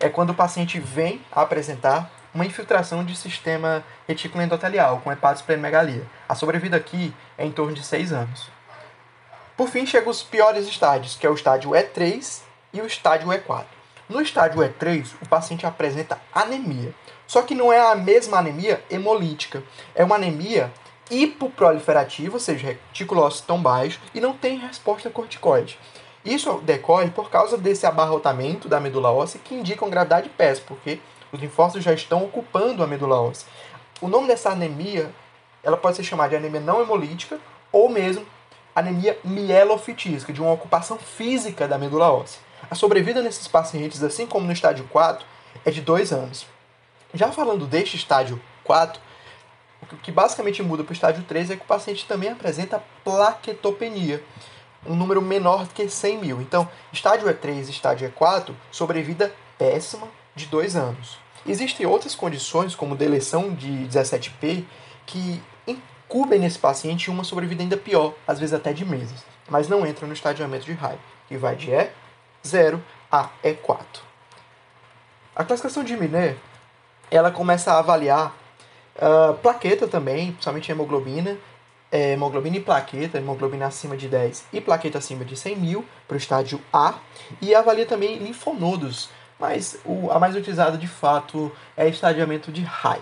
É 0.00 0.08
quando 0.08 0.30
o 0.30 0.34
paciente 0.34 0.80
vem 0.80 1.20
apresentar 1.30 2.10
uma 2.34 2.44
infiltração 2.44 3.04
de 3.04 3.14
sistema 3.14 3.84
retículo 4.08 4.42
endotelial 4.42 5.00
com 5.04 5.12
hepatosplenomegalia. 5.12 6.04
A 6.28 6.34
sobrevida 6.34 6.76
aqui 6.76 7.14
é 7.38 7.44
em 7.46 7.52
torno 7.52 7.74
de 7.74 7.84
6 7.84 8.12
anos. 8.12 8.50
Por 9.56 9.68
fim, 9.68 9.86
chegam 9.86 10.10
os 10.10 10.22
piores 10.22 10.66
estágios, 10.66 11.14
que 11.14 11.26
é 11.26 11.30
o 11.30 11.34
estágio 11.34 11.70
E3 11.70 12.40
e 12.72 12.80
o 12.80 12.86
estágio 12.86 13.28
E4. 13.28 13.64
No 14.08 14.20
estágio 14.20 14.60
E3, 14.60 15.12
o 15.22 15.28
paciente 15.28 15.64
apresenta 15.64 16.20
anemia. 16.34 16.92
Só 17.26 17.42
que 17.42 17.54
não 17.54 17.72
é 17.72 17.80
a 17.80 17.94
mesma 17.94 18.38
anemia 18.38 18.82
hemolítica. 18.90 19.62
É 19.94 20.04
uma 20.04 20.16
anemia 20.16 20.72
hipoproliferativa, 21.10 22.34
ou 22.34 22.40
seja, 22.40 22.68
reticulócito 22.68 23.46
tão 23.46 23.60
baixo, 23.60 24.00
e 24.14 24.20
não 24.20 24.32
tem 24.32 24.58
resposta 24.58 25.10
corticoide. 25.10 25.78
Isso 26.24 26.54
decorre 26.62 27.10
por 27.10 27.28
causa 27.28 27.58
desse 27.58 27.86
abarrotamento 27.86 28.68
da 28.68 28.80
medula 28.80 29.12
óssea 29.12 29.40
que 29.44 29.54
indica 29.54 29.84
uma 29.84 29.90
gravidade 29.90 30.30
péssima, 30.30 30.68
porque 30.68 30.98
os 31.30 31.40
linfócitos 31.40 31.84
já 31.84 31.92
estão 31.92 32.24
ocupando 32.24 32.82
a 32.82 32.86
medula 32.86 33.20
óssea. 33.20 33.46
O 34.00 34.08
nome 34.08 34.28
dessa 34.28 34.50
anemia, 34.50 35.10
ela 35.62 35.76
pode 35.76 35.96
ser 35.96 36.04
chamada 36.04 36.30
de 36.30 36.36
anemia 36.36 36.60
não 36.60 36.80
hemolítica 36.80 37.38
ou 37.70 37.88
mesmo 37.88 38.24
anemia 38.74 39.18
mielofitísica, 39.22 40.32
de 40.32 40.40
uma 40.40 40.52
ocupação 40.52 40.98
física 40.98 41.68
da 41.68 41.78
medula 41.78 42.10
óssea. 42.10 42.40
A 42.70 42.74
sobrevida 42.74 43.20
nesses 43.20 43.46
pacientes, 43.46 44.02
assim 44.02 44.26
como 44.26 44.46
no 44.46 44.52
estágio 44.52 44.88
4, 44.90 45.24
é 45.64 45.70
de 45.70 45.82
2 45.82 46.12
anos. 46.12 46.46
Já 47.14 47.30
falando 47.30 47.66
deste 47.66 47.96
estágio 47.96 48.40
4, 48.64 49.00
o 49.82 49.96
que 49.98 50.10
basicamente 50.10 50.62
muda 50.62 50.82
para 50.82 50.90
o 50.90 50.94
estágio 50.94 51.22
3 51.22 51.52
é 51.52 51.56
que 51.56 51.62
o 51.62 51.66
paciente 51.66 52.04
também 52.06 52.30
apresenta 52.30 52.82
plaquetopenia, 53.04 54.22
um 54.84 54.96
número 54.96 55.22
menor 55.22 55.68
que 55.68 55.88
100 55.88 56.18
mil. 56.18 56.40
Então, 56.40 56.68
estágio 56.92 57.28
E3 57.28 57.68
e 57.68 57.70
estágio 57.70 58.10
E4, 58.10 58.52
sobrevida 58.72 59.32
péssima 59.56 60.08
de 60.34 60.46
2 60.46 60.74
anos. 60.74 61.18
Existem 61.46 61.86
outras 61.86 62.14
condições, 62.14 62.74
como 62.74 62.96
deleção 62.96 63.54
de 63.54 63.68
17P, 63.86 64.64
que 65.06 65.40
incumbem 65.66 66.40
nesse 66.40 66.58
paciente 66.58 67.10
uma 67.10 67.22
sobrevida 67.22 67.62
ainda 67.62 67.76
pior, 67.76 68.14
às 68.26 68.40
vezes 68.40 68.54
até 68.54 68.72
de 68.72 68.84
meses, 68.84 69.24
mas 69.48 69.68
não 69.68 69.86
entram 69.86 70.08
no 70.08 70.14
estadiamento 70.14 70.64
de 70.64 70.72
raiva, 70.72 71.00
que 71.28 71.36
vai 71.36 71.54
de 71.54 71.70
E0 71.70 72.80
a 73.12 73.28
E4. 73.44 74.00
A 75.36 75.44
classificação 75.44 75.84
de 75.84 75.96
Miné, 75.96 76.36
ela 77.10 77.30
começa 77.30 77.72
a 77.72 77.78
avaliar 77.78 78.34
uh, 78.96 79.34
plaqueta 79.34 79.86
também, 79.86 80.32
principalmente 80.32 80.70
hemoglobina, 80.70 81.38
é, 81.90 82.12
hemoglobina 82.12 82.56
e 82.56 82.60
plaqueta, 82.60 83.18
hemoglobina 83.18 83.66
acima 83.66 83.96
de 83.96 84.08
10 84.08 84.46
e 84.52 84.60
plaqueta 84.60 84.98
acima 84.98 85.24
de 85.24 85.36
100 85.36 85.56
mil 85.56 85.84
para 86.08 86.16
o 86.16 86.18
estágio 86.18 86.60
A, 86.72 86.94
e 87.40 87.54
avalia 87.54 87.86
também 87.86 88.18
linfonodos, 88.18 89.08
mas 89.38 89.78
o, 89.84 90.10
a 90.10 90.18
mais 90.18 90.34
utilizada 90.34 90.76
de 90.76 90.88
fato 90.88 91.52
é 91.76 91.88
estadiamento 91.88 92.50
de 92.50 92.62
RAI. 92.62 93.00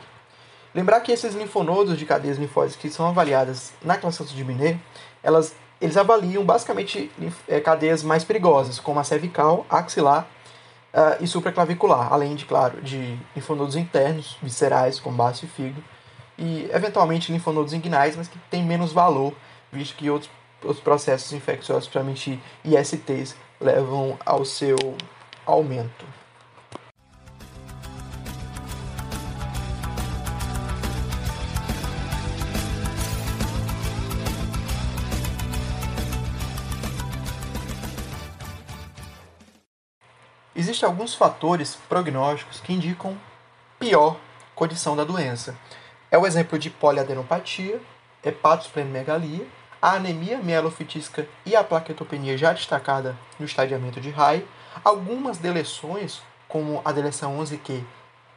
Lembrar 0.74 1.00
que 1.00 1.11
esses 1.11 1.35
linfonodos 1.35 1.98
de 1.98 2.05
cadeias 2.05 2.38
linfóides 2.38 2.77
que 2.77 2.90
são 2.90 3.07
avaliadas 3.07 3.72
na 3.83 3.96
classificação 3.96 4.37
de 4.37 4.44
Binet, 4.44 4.79
elas, 5.22 5.55
eles 5.81 5.96
avaliam 5.96 6.44
basicamente 6.44 7.11
é, 7.48 7.61
cadeias 7.61 8.03
mais 8.03 8.24
perigosas, 8.24 8.79
como 8.79 9.00
a 9.00 9.05
cervical, 9.05 9.66
axilar 9.70 10.27
uh, 10.92 11.22
e 11.22 11.26
supraclavicular, 11.26 12.12
além 12.12 12.35
de, 12.35 12.44
claro, 12.44 12.81
de 12.81 13.18
linfonodos 13.35 13.76
internos, 13.76 14.37
viscerais, 14.42 15.00
como 15.00 15.16
baço 15.16 15.44
e 15.44 15.48
fígado, 15.48 15.83
e 16.38 16.68
eventualmente 16.72 17.33
linfonodos 17.33 17.72
inguinais, 17.72 18.16
mas 18.16 18.28
que 18.28 18.38
têm 18.50 18.64
menos 18.64 18.92
valor, 18.92 19.35
visto 19.70 19.96
que 19.96 20.11
outros, 20.11 20.31
outros 20.62 20.83
processos 20.83 21.33
infecciosos, 21.33 21.88
principalmente 21.88 22.40
ISTs, 22.64 23.37
levam 23.61 24.18
ao 24.24 24.44
seu 24.44 24.76
aumento. 25.46 26.21
Existem 40.72 40.88
alguns 40.88 41.14
fatores 41.14 41.76
prognósticos 41.87 42.58
que 42.58 42.72
indicam 42.72 43.14
pior 43.78 44.16
condição 44.54 44.96
da 44.96 45.04
doença. 45.04 45.54
É 46.11 46.16
o 46.16 46.26
exemplo 46.26 46.58
de 46.58 46.70
poliadenopatia, 46.70 47.78
hepatosplenomegalia, 48.24 49.46
a 49.82 49.96
anemia 49.96 50.38
mielofitística 50.38 51.28
e 51.44 51.54
a 51.54 51.62
plaquetopenia 51.62 52.38
já 52.38 52.54
destacada 52.54 53.14
no 53.38 53.44
estadiamento 53.44 54.00
de 54.00 54.08
RAI, 54.08 54.46
algumas 54.82 55.37
deleções, 55.37 56.22
como 56.48 56.80
a 56.87 56.90
deleção 56.90 57.38
11Q 57.38 57.85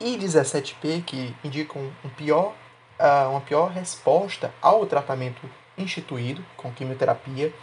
e 0.02 0.18
17P, 0.18 1.06
que 1.06 1.34
indicam 1.42 1.90
um 2.04 2.10
pior, 2.10 2.54
uh, 3.00 3.30
uma 3.30 3.40
pior 3.40 3.72
resposta 3.72 4.54
ao 4.62 4.86
tratamento 4.86 5.50
instituído 5.78 6.44
com 6.58 6.70
quimioterapia, 6.70 7.54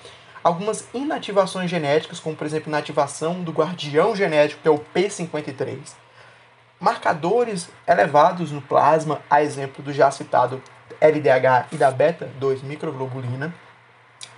algumas 0.42 0.88
inativações 0.92 1.70
genéticas, 1.70 2.20
como 2.20 2.36
por 2.36 2.46
exemplo 2.46 2.68
inativação 2.68 3.42
do 3.42 3.52
guardião 3.52 4.14
genético, 4.14 4.62
que 4.62 4.68
é 4.68 4.70
o 4.70 4.84
P53, 4.94 5.78
marcadores 6.80 7.68
elevados 7.86 8.50
no 8.50 8.60
plasma, 8.60 9.20
a 9.30 9.42
exemplo 9.42 9.82
do 9.82 9.92
já 9.92 10.10
citado 10.10 10.62
LDH 11.00 11.68
e 11.72 11.76
da 11.76 11.90
beta-2 11.90 12.62
microglobulina, 12.62 13.54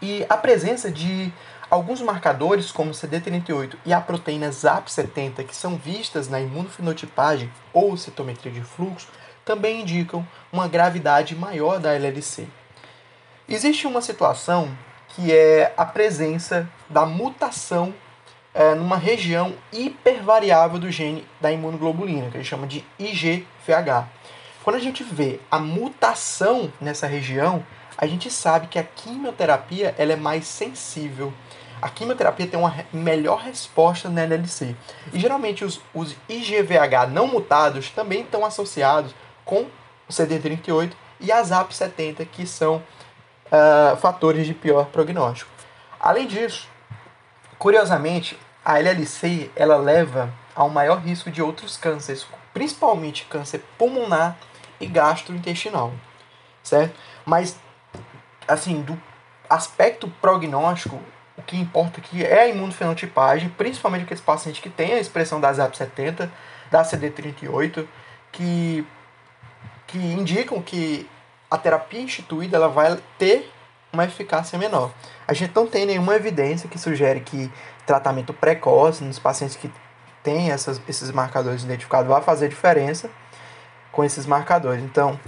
e 0.01 0.27
a 0.29 0.37
presença 0.37 0.91
de 0.91 1.33
alguns 1.71 2.01
marcadores 2.03 2.71
como 2.71 2.91
CD38 2.91 3.77
e 3.85 3.93
a 3.93 4.01
proteína 4.01 4.51
ZAP70, 4.51 5.45
que 5.45 5.57
são 5.57 5.77
vistas 5.77 6.29
na 6.29 6.41
imunofenotipagem 6.41 7.51
ou 7.73 7.97
citometria 7.97 8.53
de 8.53 8.61
fluxo, 8.63 9.09
também 9.45 9.81
indicam 9.81 10.27
uma 10.53 10.69
gravidade 10.69 11.35
maior 11.35 11.79
da 11.79 11.95
LLC. 11.95 12.47
Existe 13.49 13.87
uma 13.87 14.01
situação 14.01 14.71
que 15.15 15.33
é 15.33 15.73
a 15.77 15.85
presença 15.85 16.69
da 16.89 17.07
mutação 17.07 17.95
é, 18.53 18.75
numa 18.75 18.97
região 18.97 19.55
hipervariável 19.73 20.79
do 20.79 20.91
gene 20.91 21.27
da 21.41 21.51
imunoglobulina, 21.51 22.31
que 22.31 22.37
a 22.37 22.41
gente 22.41 22.49
chama 22.49 22.67
de 22.67 22.85
IGVH. 22.99 24.09
Quando 24.63 24.77
a 24.77 24.81
gente 24.81 25.05
vê 25.05 25.41
a 25.51 25.59
mutação 25.59 26.73
nessa 26.81 27.07
região, 27.07 27.65
a 27.99 28.07
gente 28.07 28.31
sabe 28.31 28.67
que 28.69 28.79
a 28.79 28.83
quimioterapia 28.83 29.95
ela 29.99 30.13
é 30.13 30.17
mais 30.17 30.47
sensível. 30.47 31.33
A 31.83 31.89
quimioterapia 31.89 32.47
tem 32.47 32.59
uma 32.59 32.75
melhor 32.93 33.41
resposta 33.41 34.09
na 34.09 34.23
LLC. 34.23 34.75
E 35.13 35.21
geralmente 35.21 35.65
os, 35.65 35.81
os 35.93 36.17
IGVH 36.29 37.09
não 37.11 37.27
mutados 37.27 37.91
também 37.91 38.23
estão 38.23 38.45
associados 38.45 39.15
com 39.45 39.67
o 40.09 40.13
CD38 40.13 40.93
e 41.21 41.31
a 41.31 41.43
ZAP70, 41.43 42.27
que 42.31 42.47
são 42.47 42.83
uh, 43.47 43.97
fatores 43.97 44.47
de 44.47 44.55
pior 44.55 44.87
prognóstico. 44.87 45.51
Além 46.01 46.27
disso, 46.27 46.69
curiosamente, 47.59 48.39
a 48.65 48.79
LLC 48.79 49.51
ela 49.57 49.77
leva 49.77 50.33
a 50.55 50.65
um 50.65 50.69
maior 50.69 50.99
risco 50.99 51.31
de 51.31 51.43
outros 51.43 51.77
cânceres, 51.77 52.27
principalmente 52.53 53.25
câncer 53.25 53.63
pulmonar 53.77 54.37
e 54.81 54.87
gastrointestinal, 54.87 55.93
certo? 56.63 56.95
Mas, 57.25 57.59
assim, 58.47 58.83
do 58.83 59.01
aspecto 59.49 60.09
prognóstico, 60.21 61.01
o 61.37 61.43
que 61.43 61.57
importa 61.57 62.01
aqui 62.01 62.25
é 62.25 62.43
a 62.43 62.49
imunofenotipagem, 62.49 63.49
principalmente 63.51 64.05
aqueles 64.05 64.23
pacientes 64.23 64.61
que 64.61 64.71
têm 64.71 64.93
a 64.95 65.01
expressão 65.01 65.41
da 65.41 65.53
ZAP70, 65.53 66.31
da 66.71 66.83
CD38, 66.83 67.87
que, 68.31 68.87
que 69.87 69.99
indicam 69.99 70.63
que 70.63 71.09
a 71.51 71.59
terapia 71.59 72.01
instituída 72.01 72.57
ela 72.57 72.69
vai 72.69 72.99
ter 73.19 73.51
uma 73.93 74.05
eficácia 74.05 74.59
menor. 74.59 74.91
A 75.27 75.33
gente 75.33 75.55
não 75.55 75.67
tem 75.67 75.87
nenhuma 75.87 76.15
evidência 76.15 76.69
que 76.69 76.79
sugere 76.79 77.21
que 77.21 77.51
tratamento 77.87 78.33
precoce 78.33 79.05
nos 79.05 79.19
pacientes 79.19 79.57
que 79.57 79.71
tem 80.23 80.51
essas, 80.51 80.81
esses 80.89 81.11
marcadores 81.11 81.63
identificados 81.63 82.09
vai 82.09 82.23
fazer 82.23 82.49
diferença 82.49 83.11
com 83.93 84.03
esses 84.03 84.27
marcadores. 84.27 84.83
Então, 84.83 85.19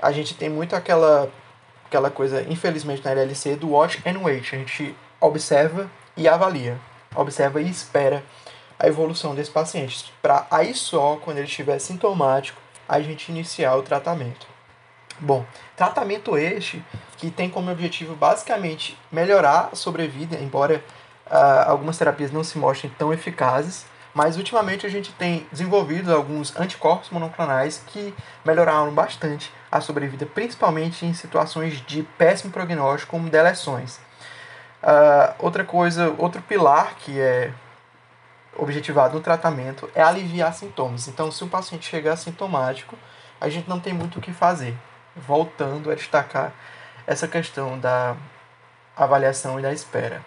a 0.00 0.10
gente 0.12 0.34
tem 0.34 0.48
muito 0.48 0.74
aquela, 0.74 1.30
aquela 1.86 2.10
coisa, 2.10 2.42
infelizmente, 2.48 3.04
na 3.04 3.10
LLC 3.10 3.56
do 3.56 3.70
watch 3.70 4.02
and 4.06 4.18
wait. 4.20 4.54
A 4.54 4.56
gente 4.56 4.96
observa 5.20 5.90
e 6.16 6.26
avalia, 6.26 6.78
observa 7.14 7.60
e 7.60 7.68
espera 7.68 8.24
a 8.78 8.86
evolução 8.86 9.34
desse 9.34 9.50
paciente, 9.50 10.10
para 10.22 10.46
aí 10.50 10.74
só, 10.74 11.16
quando 11.16 11.36
ele 11.36 11.46
estiver 11.46 11.78
sintomático, 11.78 12.58
a 12.88 12.98
gente 12.98 13.30
iniciar 13.30 13.76
o 13.76 13.82
tratamento. 13.82 14.46
Bom, 15.20 15.44
tratamento 15.76 16.38
este 16.38 16.82
que 17.18 17.30
tem 17.30 17.50
como 17.50 17.70
objetivo 17.70 18.14
basicamente 18.14 18.98
melhorar 19.12 19.68
a 19.70 19.76
sobrevida, 19.76 20.36
embora 20.36 20.82
uh, 21.26 21.68
algumas 21.68 21.98
terapias 21.98 22.32
não 22.32 22.42
se 22.42 22.56
mostrem 22.56 22.90
tão 22.98 23.12
eficazes, 23.12 23.84
mas 24.14 24.38
ultimamente 24.38 24.86
a 24.86 24.88
gente 24.88 25.12
tem 25.12 25.46
desenvolvido 25.52 26.14
alguns 26.14 26.58
anticorpos 26.58 27.10
monoclonais 27.10 27.82
que 27.88 28.14
melhoraram 28.44 28.90
bastante 28.94 29.52
a 29.70 29.78
sobrevida, 29.82 30.24
principalmente 30.24 31.04
em 31.04 31.12
situações 31.12 31.82
de 31.86 32.02
péssimo 32.16 32.50
prognóstico, 32.50 33.10
como 33.10 33.28
deleções. 33.28 33.96
Uh, 34.82 35.34
outra 35.38 35.64
coisa, 35.64 36.14
outro 36.16 36.40
pilar 36.40 36.94
que 36.96 37.20
é 37.20 37.52
objetivado 38.56 39.14
no 39.14 39.20
tratamento 39.20 39.88
é 39.94 40.02
aliviar 40.02 40.54
sintomas. 40.54 41.06
Então, 41.08 41.30
se 41.30 41.44
um 41.44 41.48
paciente 41.48 41.86
chegar 41.86 42.16
sintomático, 42.16 42.96
a 43.38 43.50
gente 43.50 43.68
não 43.68 43.78
tem 43.78 43.92
muito 43.92 44.18
o 44.18 44.22
que 44.22 44.32
fazer. 44.32 44.74
Voltando 45.16 45.90
a 45.90 45.94
destacar 45.94 46.52
essa 47.06 47.26
questão 47.26 47.78
da 47.78 48.16
avaliação 48.96 49.58
e 49.58 49.62
da 49.62 49.72
espera. 49.72 50.24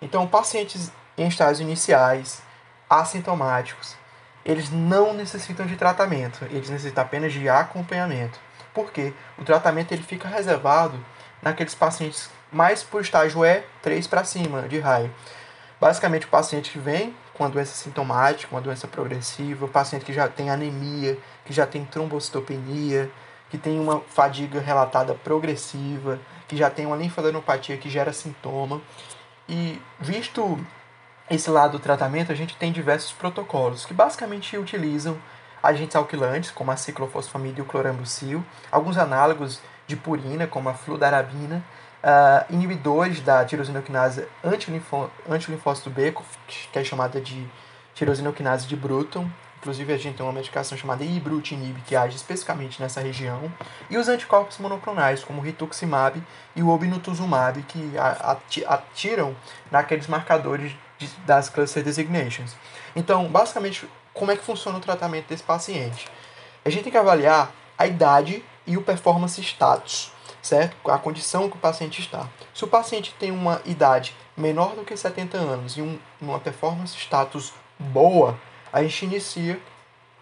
Então, 0.00 0.26
pacientes 0.26 0.90
em 1.16 1.26
estágios 1.26 1.60
iniciais, 1.60 2.42
assintomáticos, 2.88 3.96
eles 4.44 4.70
não 4.70 5.14
necessitam 5.14 5.66
de 5.66 5.76
tratamento, 5.76 6.44
eles 6.46 6.68
necessitam 6.68 7.04
apenas 7.04 7.32
de 7.32 7.48
acompanhamento. 7.48 8.38
Porque 8.74 9.12
o 9.38 9.44
tratamento 9.44 9.92
ele 9.92 10.02
fica 10.02 10.28
reservado 10.28 10.98
naqueles 11.40 11.74
pacientes 11.74 12.30
mais 12.50 12.82
por 12.82 13.00
estágio 13.00 13.44
E, 13.44 13.62
3 13.82 14.06
para 14.06 14.24
cima 14.24 14.62
de 14.62 14.78
raio. 14.78 15.12
Basicamente, 15.80 16.26
o 16.26 16.28
paciente 16.28 16.70
que 16.70 16.78
vem 16.78 17.14
com 17.34 17.44
a 17.44 17.48
doença 17.48 17.74
sintomática, 17.74 18.54
uma 18.54 18.60
doença 18.60 18.86
progressiva, 18.86 19.64
o 19.64 19.68
paciente 19.68 20.04
que 20.04 20.12
já 20.12 20.28
tem 20.28 20.50
anemia, 20.50 21.18
que 21.44 21.52
já 21.52 21.66
tem 21.66 21.84
trombocitopenia, 21.84 23.10
que 23.52 23.58
tem 23.58 23.78
uma 23.78 24.00
fadiga 24.00 24.60
relatada 24.60 25.14
progressiva, 25.14 26.18
que 26.48 26.56
já 26.56 26.70
tem 26.70 26.86
uma 26.86 26.96
linfadenopatia 26.96 27.76
que 27.76 27.90
gera 27.90 28.10
sintoma. 28.10 28.80
E 29.46 29.78
visto 30.00 30.58
esse 31.30 31.50
lado 31.50 31.72
do 31.72 31.78
tratamento, 31.78 32.32
a 32.32 32.34
gente 32.34 32.56
tem 32.56 32.72
diversos 32.72 33.12
protocolos 33.12 33.84
que 33.84 33.92
basicamente 33.92 34.56
utilizam 34.56 35.18
agentes 35.62 35.94
alquilantes, 35.94 36.50
como 36.50 36.70
a 36.70 36.78
ciclofosfamida 36.78 37.58
e 37.58 37.62
o 37.62 37.66
clorambucil, 37.66 38.42
alguns 38.70 38.96
análogos 38.96 39.60
de 39.86 39.96
purina, 39.96 40.46
como 40.46 40.70
a 40.70 40.72
fludarabina, 40.72 41.62
uh, 42.02 42.50
inibidores 42.50 43.20
da 43.20 43.44
tirosinoquinase 43.44 44.26
antilinfócito 45.28 45.90
B, 45.90 46.14
que 46.72 46.78
é 46.78 46.82
chamada 46.82 47.20
de 47.20 47.46
tirosinoquinase 47.94 48.66
de 48.66 48.76
Bruton. 48.76 49.28
Inclusive, 49.62 49.92
a 49.92 49.96
gente 49.96 50.16
tem 50.16 50.26
uma 50.26 50.32
medicação 50.32 50.76
chamada 50.76 51.04
ibrutinib, 51.04 51.80
que 51.86 51.94
age 51.94 52.16
especificamente 52.16 52.82
nessa 52.82 53.00
região. 53.00 53.40
E 53.88 53.96
os 53.96 54.08
anticorpos 54.08 54.58
monoclonais, 54.58 55.22
como 55.22 55.38
o 55.38 55.42
rituximab 55.42 56.20
e 56.56 56.62
o 56.64 56.68
obinutuzumab, 56.68 57.62
que 57.62 57.92
atiram 58.66 59.36
naqueles 59.70 60.08
marcadores 60.08 60.72
das 61.24 61.48
cluster 61.48 61.84
designations. 61.84 62.56
Então, 62.96 63.28
basicamente, 63.28 63.88
como 64.12 64.32
é 64.32 64.36
que 64.36 64.42
funciona 64.42 64.78
o 64.78 64.80
tratamento 64.80 65.28
desse 65.28 65.44
paciente? 65.44 66.08
A 66.64 66.68
gente 66.68 66.82
tem 66.82 66.90
que 66.90 66.98
avaliar 66.98 67.52
a 67.78 67.86
idade 67.86 68.44
e 68.66 68.76
o 68.76 68.82
performance 68.82 69.40
status 69.40 70.10
certo? 70.42 70.90
A 70.90 70.98
condição 70.98 71.48
que 71.48 71.56
o 71.56 71.60
paciente 71.60 72.00
está. 72.00 72.28
Se 72.52 72.64
o 72.64 72.66
paciente 72.66 73.14
tem 73.16 73.30
uma 73.30 73.62
idade 73.64 74.12
menor 74.36 74.74
do 74.74 74.82
que 74.82 74.96
70 74.96 75.36
anos 75.36 75.76
e 75.76 75.82
um, 75.82 75.96
uma 76.20 76.40
performance 76.40 76.96
status 76.96 77.52
boa, 77.78 78.36
a 78.72 78.82
gente 78.82 79.04
inicia 79.04 79.60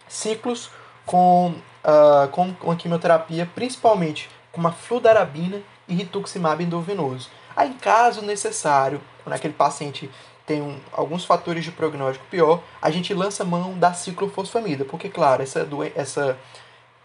ciclos 0.08 0.70
com, 1.06 1.54
uh, 1.84 2.28
com 2.28 2.54
uma 2.62 2.76
quimioterapia, 2.76 3.48
principalmente 3.54 4.28
com 4.52 4.60
uma 4.60 4.72
fludarabina 4.72 5.62
e 5.86 5.94
rituximab 5.94 6.62
endovenoso. 6.62 7.30
Aí, 7.56 7.70
em 7.70 7.74
caso 7.74 8.22
necessário, 8.22 9.00
quando 9.22 9.34
aquele 9.34 9.54
paciente 9.54 10.10
tem 10.46 10.60
um, 10.60 10.78
alguns 10.92 11.24
fatores 11.24 11.64
de 11.64 11.70
prognóstico 11.70 12.26
pior, 12.28 12.60
a 12.82 12.90
gente 12.90 13.14
lança 13.14 13.44
mão 13.44 13.78
da 13.78 13.92
ciclofosfamida, 13.92 14.84
porque, 14.84 15.08
claro, 15.08 15.42
essa, 15.42 15.66
essa, 15.94 16.36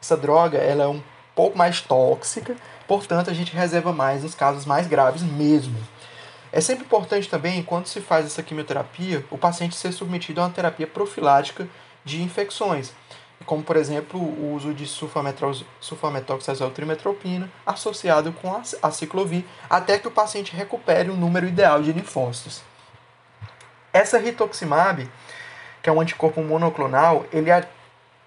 essa 0.01 0.17
droga 0.17 0.57
ela 0.57 0.83
é 0.83 0.87
um 0.87 1.01
pouco 1.35 1.57
mais 1.57 1.81
tóxica, 1.81 2.55
portanto 2.87 3.29
a 3.29 3.33
gente 3.33 3.55
reserva 3.55 3.91
mais 3.91 4.23
nos 4.23 4.33
casos 4.33 4.65
mais 4.65 4.87
graves 4.87 5.21
mesmo. 5.21 5.77
É 6.55 6.61
sempre 6.61 6.85
importante 6.85 7.29
também, 7.29 7.61
quando 7.61 7.85
se 7.87 7.99
faz 7.99 8.25
essa 8.25 8.41
quimioterapia, 8.41 9.25
o 9.29 9.37
paciente 9.37 9.75
ser 9.75 9.91
submetido 9.91 10.39
a 10.39 10.45
uma 10.45 10.49
terapia 10.49 10.87
profilática 10.87 11.67
de 12.05 12.23
infecções, 12.23 12.93
como 13.45 13.61
por 13.61 13.75
exemplo 13.75 14.17
o 14.17 14.53
uso 14.55 14.73
de 14.73 14.87
sulfametoxazoltrimetropina 14.87 17.51
associado 17.65 18.31
com 18.31 18.55
a 18.81 18.89
ciclovir, 18.89 19.43
até 19.69 19.99
que 19.99 20.07
o 20.07 20.11
paciente 20.11 20.55
recupere 20.55 21.09
o 21.09 21.17
número 21.17 21.45
ideal 21.45 21.83
de 21.83 21.91
linfócitos. 21.91 22.61
Essa 23.91 24.17
rituximab, 24.17 25.11
que 25.83 25.89
é 25.89 25.91
um 25.91 25.99
anticorpo 25.99 26.41
monoclonal, 26.41 27.25
ele 27.33 27.51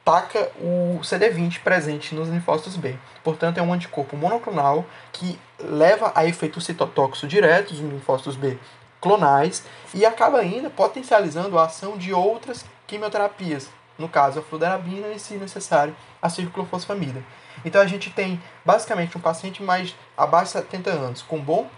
ataca 0.09 0.51
o 0.59 1.01
CD20 1.03 1.61
presente 1.61 2.15
nos 2.15 2.29
linfócitos 2.29 2.77
B. 2.77 2.97
Portanto, 3.23 3.59
é 3.59 3.63
um 3.63 3.73
anticorpo 3.73 4.17
monoclonal 4.17 4.87
que 5.13 5.39
leva 5.59 6.11
a 6.15 6.25
efeito 6.25 6.61
citotóxico 6.63 7.27
direto 7.27 7.75
nos 7.75 7.93
linfócitos 7.93 8.35
B 8.35 8.59
clonais 9.01 9.65
e 9.95 10.05
acaba 10.05 10.39
ainda 10.39 10.71
potencializando 10.71 11.59
a 11.59 11.67
ação 11.67 11.97
de 11.97 12.13
outras 12.13 12.65
quimioterapias, 12.87 13.69
no 13.97 14.09
caso 14.09 14.41
a 14.41 14.43
fludarabina 14.43 15.09
e, 15.09 15.21
se 15.21 15.35
necessário, 15.35 15.95
a 16.21 16.29
ciclofosfamida. 16.29 17.23
Então 17.65 17.81
a 17.81 17.87
gente 17.87 18.11
tem 18.11 18.43
basicamente 18.65 19.17
um 19.17 19.21
paciente 19.21 19.63
mais 19.63 19.95
abaixo 20.17 20.47
de 20.47 20.63
70 20.65 20.91
anos 20.91 21.23
com 21.23 21.39
bom 21.39 21.69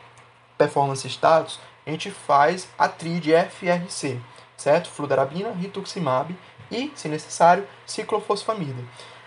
performance 0.57 1.07
status, 1.09 1.59
a 1.87 1.91
gente 1.91 2.11
faz 2.11 2.69
a 2.79 2.87
tríade 2.87 3.33
FRC, 3.51 4.19
certo? 4.57 4.89
Fludarabina, 4.89 5.51
rituximab 5.51 6.35
e, 6.71 6.93
se 6.95 7.09
necessário, 7.09 7.67
ciclofosfamida. 7.87 8.83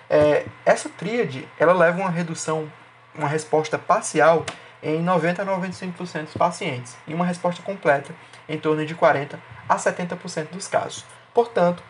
É, 0.10 0.46
essa 0.66 0.90
tríade 0.90 1.48
ela 1.60 1.74
leva 1.74 2.00
uma 2.00 2.10
redução, 2.10 2.72
uma 3.16 3.28
resposta 3.28 3.78
parcial 3.78 4.46
em 4.82 5.02
90 5.02 5.42
a 5.42 5.46
95% 5.46 6.26
dos 6.26 6.34
pacientes 6.34 6.98
e 7.08 7.14
uma 7.14 7.26
resposta 7.26 7.62
completa 7.62 8.14
em 8.48 8.58
torno 8.58 8.86
de 8.86 8.94
40 8.94 9.40
a 9.68 9.76
70% 9.76 10.50
dos 10.52 10.68
casos. 10.68 11.06
Portanto, 11.34 11.82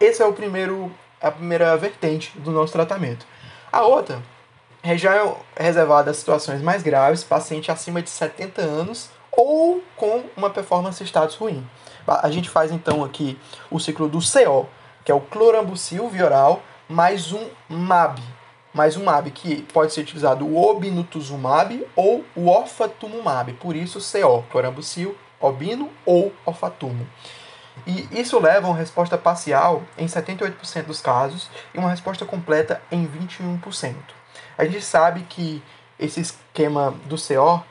esse 0.00 0.22
é 0.22 0.24
o 0.24 0.32
primeiro 0.32 0.92
a 1.20 1.32
primeira 1.32 1.76
vertente 1.76 2.38
do 2.38 2.52
nosso 2.52 2.72
tratamento. 2.72 3.26
A 3.72 3.82
outra 3.82 4.22
é 4.82 4.96
já 4.96 5.16
é 5.16 5.36
reservada 5.56 6.10
a 6.10 6.14
situações 6.14 6.62
mais 6.62 6.82
graves, 6.82 7.24
paciente 7.24 7.70
acima 7.70 8.00
de 8.00 8.08
70 8.08 8.62
anos 8.62 9.10
ou 9.32 9.82
com 9.96 10.24
uma 10.36 10.50
performance 10.50 11.02
status 11.04 11.36
ruim. 11.36 11.66
A 12.06 12.30
gente 12.30 12.48
faz 12.48 12.72
então 12.72 13.04
aqui 13.04 13.38
o 13.70 13.78
ciclo 13.78 14.08
do 14.08 14.18
CO, 14.18 14.66
que 15.08 15.12
é 15.12 15.14
o 15.14 15.22
clorambucil 15.22 16.06
vioral, 16.10 16.62
mais 16.86 17.32
um 17.32 17.48
MAB. 17.66 18.18
Mais 18.74 18.94
um 18.94 19.04
MAB, 19.04 19.30
que 19.30 19.62
pode 19.72 19.94
ser 19.94 20.02
utilizado 20.02 20.46
o 20.46 20.62
obinutuzumab 20.62 21.82
ou 21.96 22.26
o 22.36 22.50
ofatumumab. 22.50 23.54
Por 23.54 23.74
isso, 23.74 24.00
CO, 24.00 24.42
clorambucil, 24.50 25.16
obino 25.40 25.88
ou 26.04 26.30
ofatumo. 26.44 27.08
E 27.86 28.06
isso 28.20 28.38
leva 28.38 28.66
a 28.66 28.70
uma 28.70 28.76
resposta 28.76 29.16
parcial 29.16 29.82
em 29.96 30.04
78% 30.04 30.84
dos 30.84 31.00
casos 31.00 31.48
e 31.72 31.78
uma 31.78 31.88
resposta 31.88 32.26
completa 32.26 32.82
em 32.92 33.08
21%. 33.08 33.94
A 34.58 34.66
gente 34.66 34.82
sabe 34.82 35.22
que 35.22 35.62
esse 35.98 36.20
esquema 36.20 36.92
do 37.06 37.16
CO, 37.16 37.64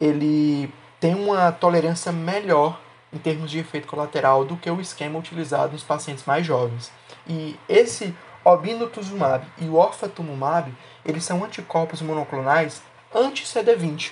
ele 0.00 0.72
tem 1.00 1.16
uma 1.16 1.50
tolerância 1.50 2.12
melhor 2.12 2.78
em 3.14 3.18
termos 3.18 3.50
de 3.50 3.60
efeito 3.60 3.86
colateral 3.86 4.44
do 4.44 4.56
que 4.56 4.68
o 4.68 4.80
esquema 4.80 5.18
utilizado 5.18 5.72
nos 5.72 5.84
pacientes 5.84 6.24
mais 6.24 6.44
jovens. 6.44 6.90
E 7.26 7.56
esse 7.68 8.14
obinutuzumab 8.44 9.46
e 9.58 9.64
o 9.66 9.76
orfatumumab, 9.76 10.74
eles 11.04 11.24
são 11.24 11.44
anticorpos 11.44 12.02
monoclonais 12.02 12.82
anti-CD20, 13.14 14.10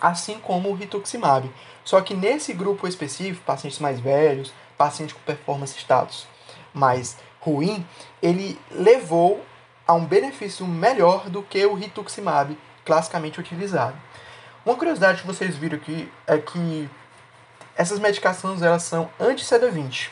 assim 0.00 0.38
como 0.40 0.68
o 0.68 0.74
rituximab. 0.74 1.50
Só 1.84 2.00
que 2.00 2.14
nesse 2.14 2.52
grupo 2.52 2.88
específico, 2.88 3.44
pacientes 3.44 3.78
mais 3.78 4.00
velhos, 4.00 4.52
pacientes 4.76 5.14
com 5.14 5.20
performance 5.20 5.78
status 5.78 6.26
mais 6.74 7.16
ruim, 7.40 7.86
ele 8.20 8.58
levou 8.70 9.44
a 9.86 9.94
um 9.94 10.04
benefício 10.04 10.66
melhor 10.66 11.30
do 11.30 11.42
que 11.42 11.64
o 11.64 11.74
rituximab 11.74 12.58
classicamente 12.84 13.38
utilizado. 13.38 13.96
Uma 14.64 14.76
curiosidade 14.76 15.20
que 15.20 15.26
vocês 15.26 15.56
viram 15.56 15.76
aqui 15.76 16.10
é 16.26 16.38
que 16.38 16.88
essas 17.76 17.98
medicações 17.98 18.62
elas 18.62 18.82
são 18.82 19.10
anti-CD20, 19.20 20.10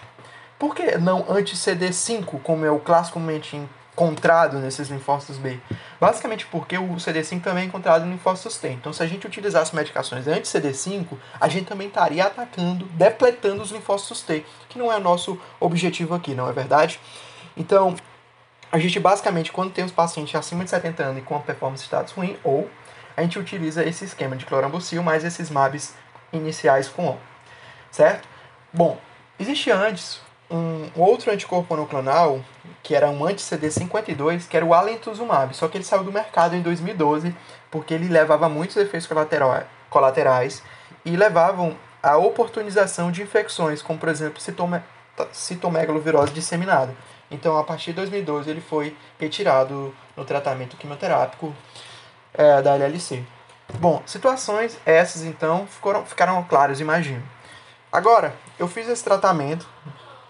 Por 0.59 0.75
que 0.75 0.96
não 0.98 1.25
anti-CD5, 1.29 2.40
como 2.42 2.64
é 2.64 2.70
o 2.70 2.79
classicamente 2.79 3.61
encontrado 3.94 4.59
nesses 4.59 4.88
linfócitos 4.88 5.37
B? 5.37 5.59
Basicamente 6.01 6.46
porque 6.46 6.79
o 6.79 6.94
CD5 6.94 7.42
também 7.42 7.64
é 7.64 7.66
encontrado 7.66 8.05
no 8.05 8.12
linfócitos 8.12 8.59
T. 8.59 8.68
Então, 8.68 8.92
se 8.92 9.03
a 9.03 9.07
gente 9.07 9.27
utilizasse 9.27 9.75
medicações 9.75 10.27
anti-CD5, 10.27 11.07
a 11.40 11.48
gente 11.48 11.66
também 11.66 11.88
estaria 11.88 12.25
atacando, 12.25 12.85
depletando 12.92 13.62
os 13.62 13.70
linfócitos 13.70 14.22
T, 14.22 14.44
que 14.68 14.79
não 14.79 14.92
é 14.92 14.96
o 14.96 15.01
nosso 15.01 15.38
objetivo 15.59 16.14
aqui, 16.14 16.35
não 16.35 16.48
é 16.48 16.53
verdade? 16.53 17.01
Então, 17.57 17.96
a 18.70 18.79
gente 18.79 18.98
basicamente, 18.98 19.53
quando 19.53 19.72
tem 19.72 19.85
os 19.85 19.92
pacientes 19.92 20.35
acima 20.35 20.64
de 20.64 20.70
70 20.70 21.03
anos 21.03 21.18
e 21.18 21.22
com 21.22 21.37
a 21.37 21.40
performance 21.40 21.85
status 21.85 22.12
ruim, 22.12 22.38
ou 22.42 22.70
a 23.16 23.22
gente 23.22 23.38
utiliza 23.38 23.85
esse 23.85 24.05
esquema 24.05 24.37
de 24.37 24.46
clorambucil 24.46 25.03
mais 25.03 25.25
esses 25.25 25.51
MABs 25.51 25.94
iniciais 26.33 26.88
com 26.88 27.09
O, 27.09 27.18
certo? 27.92 28.28
Bom, 28.72 28.98
existe 29.38 29.70
antes 29.70 30.20
um 30.50 30.90
outro 30.96 31.31
anticorpo 31.31 31.74
monoclonal, 31.74 32.40
que 32.83 32.94
era 32.94 33.09
um 33.09 33.24
anti-CD52, 33.24 34.48
que 34.48 34.57
era 34.57 34.66
o 34.66 34.74
alentuzumab, 34.74 35.55
só 35.55 35.68
que 35.68 35.78
ele 35.78 35.85
saiu 35.85 36.02
do 36.05 36.12
mercado 36.12 36.57
em 36.57 36.61
2012 36.61 37.35
porque 37.70 37.94
ele 37.94 38.09
levava 38.09 38.48
muitos 38.48 38.76
efeitos 38.76 39.09
colaterais 39.88 40.62
e 41.05 41.16
levavam 41.16 41.76
à 42.02 42.16
oportunização 42.18 43.11
de 43.11 43.22
infecções, 43.22 43.81
como 43.81 43.98
por 43.98 44.09
exemplo 44.09 44.40
citome 44.40 44.83
disseminada. 46.35 46.94
Então, 47.31 47.57
a 47.57 47.64
partir 47.64 47.92
de 47.92 47.96
2012, 47.96 48.50
ele 48.50 48.61
foi 48.61 48.94
retirado 49.18 49.94
no 50.14 50.24
tratamento 50.24 50.76
quimioterápico 50.76 51.55
é, 52.35 52.61
da 52.61 52.74
LLC. 52.74 53.24
Bom, 53.78 54.02
situações 54.05 54.78
essas, 54.85 55.22
então, 55.22 55.66
ficaram, 55.66 56.05
ficaram 56.05 56.44
claras, 56.44 56.78
imagino. 56.78 57.22
Agora, 57.92 58.35
eu 58.59 58.66
fiz 58.66 58.88
esse 58.88 59.05
tratamento 59.05 59.68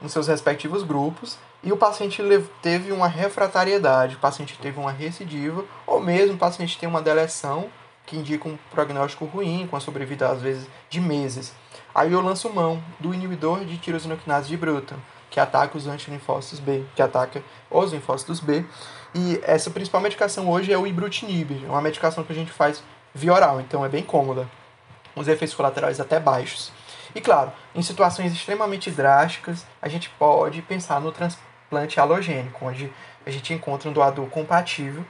nos 0.01 0.11
seus 0.11 0.27
respectivos 0.27 0.83
grupos 0.83 1.39
e 1.63 1.73
o 1.73 1.77
paciente 1.77 2.21
teve 2.61 2.91
uma 2.91 3.07
refratariedade, 3.07 4.17
o 4.17 4.19
paciente 4.19 4.59
teve 4.61 4.81
uma 4.81 4.91
recidiva, 4.91 5.65
ou 5.87 6.01
mesmo 6.01 6.35
o 6.35 6.39
paciente 6.39 6.77
tem 6.77 6.89
uma 6.89 7.01
deleção 7.01 7.71
que 8.05 8.17
indica 8.17 8.49
um 8.49 8.59
prognóstico 8.73 9.27
ruim, 9.27 9.69
com 9.71 9.77
a 9.77 9.81
sobrevida 9.81 10.29
às 10.29 10.43
vezes 10.43 10.67
de 10.91 11.01
meses. 11.01 11.53
Aí 11.95 12.13
eu 12.13 12.21
lanço 12.21 12.53
mão 12.53 12.83
do 12.99 13.15
inibidor 13.15 13.65
de 13.65 13.79
tirosinoquinase 13.79 14.49
de 14.49 14.57
Bruton, 14.57 14.97
que 15.31 15.39
ataca 15.39 15.79
os 15.79 15.87
antilinfócitos 15.87 16.59
B, 16.59 16.85
que 16.97 17.03
ataca 17.03 17.45
os 17.71 17.93
linfócitos 17.93 18.41
B. 18.41 18.65
E 19.15 19.41
essa 19.45 19.71
principal 19.71 20.01
medicação 20.01 20.51
hoje 20.51 20.73
é 20.73 20.77
o 20.77 20.85
ibrutinib, 20.85 21.65
é 21.65 21.71
uma 21.71 21.81
medicação 21.81 22.25
que 22.25 22.33
a 22.33 22.35
gente 22.37 22.51
faz 22.51 22.83
via 23.15 23.33
oral, 23.33 23.61
então 23.61 23.85
é 23.85 23.89
bem 23.89 24.03
cômoda. 24.03 24.49
Os 25.15 25.29
efeitos 25.29 25.55
colaterais 25.55 26.01
até 26.01 26.19
baixos. 26.19 26.73
E 27.15 27.21
claro, 27.21 27.53
em 27.75 27.83
situações 27.83 28.33
extremamente 28.33 28.91
drásticas, 28.91 29.67
a 29.81 29.89
gente 29.89 30.09
pode 30.11 30.63
pensar 30.63 31.01
no 31.01 31.13
transplante 31.13 32.01
halogênico, 32.01 32.65
onde 32.65 32.93
a 33.25 33.31
gente 33.31 33.53
encontra 33.53 33.89
um 33.89 33.93
doador 33.93 34.27
compatível 34.27 35.05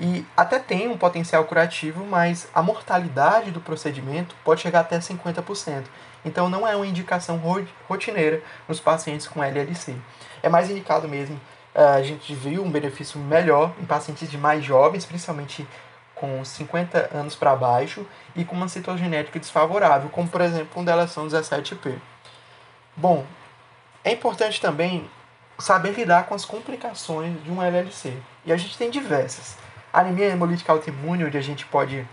e 0.00 0.24
até 0.36 0.58
tem 0.58 0.86
um 0.86 0.96
potencial 0.96 1.44
curativo, 1.44 2.04
mas 2.04 2.48
a 2.54 2.62
mortalidade 2.62 3.50
do 3.50 3.60
procedimento 3.60 4.36
pode 4.44 4.60
chegar 4.60 4.80
até 4.80 4.98
50%. 4.98 5.84
Então 6.24 6.48
não 6.48 6.66
é 6.66 6.76
uma 6.76 6.86
indicação 6.86 7.40
rotineira 7.88 8.42
nos 8.68 8.78
pacientes 8.78 9.26
com 9.26 9.42
LLC. 9.42 9.96
É 10.42 10.48
mais 10.48 10.70
indicado 10.70 11.08
mesmo, 11.08 11.40
eh, 11.74 11.82
a 11.82 12.02
gente 12.02 12.32
viu 12.34 12.62
um 12.62 12.70
benefício 12.70 13.18
melhor 13.18 13.72
em 13.80 13.84
pacientes 13.84 14.30
de 14.30 14.38
mais 14.38 14.64
jovens, 14.64 15.04
principalmente 15.04 15.66
com 16.18 16.44
50 16.44 17.10
anos 17.12 17.34
para 17.34 17.54
baixo 17.56 18.06
e 18.34 18.44
com 18.44 18.54
uma 18.54 18.68
citogenética 18.68 19.38
desfavorável, 19.38 20.08
como 20.10 20.28
por 20.28 20.40
exemplo 20.40 20.68
com 20.74 20.84
deleção 20.84 21.26
17P. 21.26 21.94
Bom, 22.96 23.24
é 24.04 24.12
importante 24.12 24.60
também 24.60 25.08
saber 25.58 25.92
lidar 25.92 26.26
com 26.26 26.34
as 26.34 26.44
complicações 26.44 27.42
de 27.42 27.50
um 27.50 27.62
LLC. 27.62 28.12
E 28.44 28.52
a 28.52 28.56
gente 28.56 28.78
tem 28.78 28.90
diversas. 28.90 29.56
Anemia 29.92 30.26
hemolítica 30.26 30.72
autoimune, 30.72 31.24
onde 31.24 31.36
a 31.36 31.40
gente 31.40 31.66
pode 31.66 32.06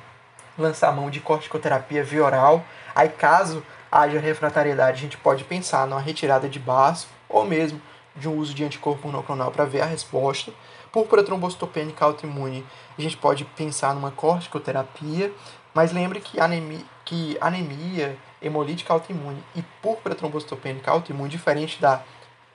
lançar 0.57 0.91
mão 0.91 1.09
de 1.09 1.19
corticoterapia 1.19 2.03
via 2.03 2.23
oral. 2.23 2.63
Aí, 2.95 3.09
caso 3.09 3.63
haja 3.91 4.19
refratariedade, 4.19 4.97
a 4.97 5.01
gente 5.01 5.17
pode 5.17 5.43
pensar 5.43 5.87
numa 5.87 6.01
retirada 6.01 6.49
de 6.49 6.59
baço 6.59 7.07
ou 7.29 7.45
mesmo 7.45 7.81
de 8.15 8.27
um 8.27 8.37
uso 8.37 8.53
de 8.53 8.63
anticorpo 8.63 9.07
monoclonal 9.07 9.51
para 9.51 9.65
ver 9.65 9.81
a 9.81 9.85
resposta. 9.85 10.51
Púrpura 10.95 11.25
trombocitopênica 11.25 12.05
autoimune, 12.05 12.65
a 12.97 13.01
gente 13.01 13.17
pode 13.17 13.43
pensar 13.43 13.93
numa 13.93 14.12
corticoterapia, 14.12 15.29
mas 15.73 15.91
lembre 15.91 16.21
que 16.21 16.39
anemia, 16.39 16.86
que 17.03 17.38
anemia 17.41 18.17
hemolítica 18.41 18.93
autoimune 18.93 19.43
e 19.53 19.62
púrpura 19.81 20.15
trombocitopênica 20.15 20.89
autoimune, 20.89 21.29
diferente 21.29 21.81
da 21.81 22.01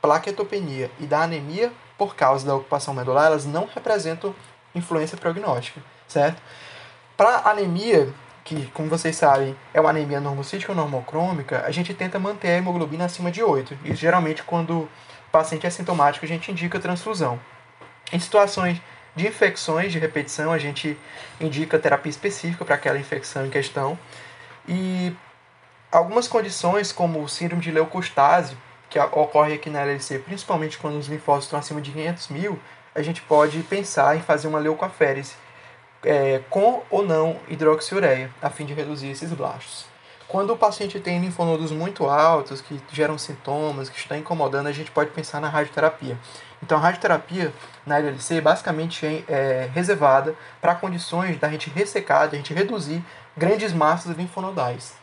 plaquetopenia 0.00 0.90
e 0.98 1.04
da 1.04 1.20
anemia 1.20 1.70
por 1.98 2.16
causa 2.16 2.46
da 2.46 2.54
ocupação 2.54 2.94
medular, 2.94 3.26
elas 3.26 3.44
não 3.44 3.66
representam 3.66 4.34
influência 4.74 5.18
prognóstica, 5.18 5.82
certo? 6.08 6.40
Para 7.18 7.42
anemia, 7.50 8.10
que, 8.42 8.68
como 8.68 8.88
vocês 8.88 9.16
sabem, 9.16 9.54
é 9.74 9.80
uma 9.82 9.90
anemia 9.90 10.18
normocítica 10.18 10.72
ou 10.72 10.76
normocrômica, 10.76 11.62
a 11.66 11.70
gente 11.70 11.92
tenta 11.92 12.18
manter 12.18 12.48
a 12.48 12.56
hemoglobina 12.56 13.04
acima 13.04 13.30
de 13.30 13.42
8. 13.42 13.76
E 13.84 13.94
geralmente, 13.94 14.42
quando 14.42 14.78
o 14.78 14.88
paciente 15.30 15.66
é 15.66 15.70
sintomático, 15.70 16.24
a 16.24 16.28
gente 16.28 16.50
indica 16.50 16.80
transfusão. 16.80 17.38
Em 18.12 18.18
situações 18.18 18.80
de 19.14 19.26
infecções 19.26 19.92
de 19.92 19.98
repetição, 19.98 20.52
a 20.52 20.58
gente 20.58 20.96
indica 21.40 21.78
terapia 21.78 22.10
específica 22.10 22.64
para 22.64 22.74
aquela 22.74 22.98
infecção 22.98 23.46
em 23.46 23.50
questão. 23.50 23.98
E 24.68 25.12
algumas 25.90 26.28
condições, 26.28 26.92
como 26.92 27.22
o 27.22 27.28
síndrome 27.28 27.62
de 27.62 27.70
leucostase, 27.70 28.56
que 28.88 28.98
ocorre 28.98 29.54
aqui 29.54 29.70
na 29.70 29.80
LLC, 29.82 30.18
principalmente 30.18 30.76
quando 30.76 30.98
os 30.98 31.06
linfócitos 31.06 31.46
estão 31.46 31.58
acima 31.58 31.80
de 31.80 31.92
500 31.92 32.28
mil, 32.28 32.58
a 32.94 33.02
gente 33.02 33.22
pode 33.22 33.62
pensar 33.62 34.16
em 34.16 34.20
fazer 34.20 34.48
uma 34.48 34.58
leucoaférese 34.58 35.34
é, 36.02 36.40
com 36.50 36.82
ou 36.90 37.04
não 37.04 37.38
hidroxiureia, 37.48 38.30
a 38.42 38.50
fim 38.50 38.64
de 38.64 38.74
reduzir 38.74 39.08
esses 39.08 39.32
blastos. 39.32 39.86
Quando 40.26 40.52
o 40.52 40.56
paciente 40.56 40.98
tem 41.00 41.20
linfonodos 41.20 41.72
muito 41.72 42.06
altos, 42.06 42.60
que 42.60 42.80
geram 42.92 43.18
sintomas, 43.18 43.90
que 43.90 43.98
estão 43.98 44.16
incomodando, 44.16 44.68
a 44.68 44.72
gente 44.72 44.90
pode 44.90 45.10
pensar 45.10 45.40
na 45.40 45.48
radioterapia. 45.48 46.16
Então, 46.62 46.78
a 46.78 46.80
radioterapia 46.80 47.52
na 47.86 47.98
LLC 47.98 48.40
basicamente 48.40 49.06
é, 49.06 49.24
é 49.28 49.70
reservada 49.72 50.34
para 50.60 50.74
condições 50.74 51.38
da 51.38 51.48
gente 51.48 51.70
ressecar, 51.70 52.28
da 52.28 52.36
gente 52.36 52.52
reduzir 52.52 53.02
grandes 53.36 53.72
massas 53.72 54.16
linfonodais. 54.16 54.94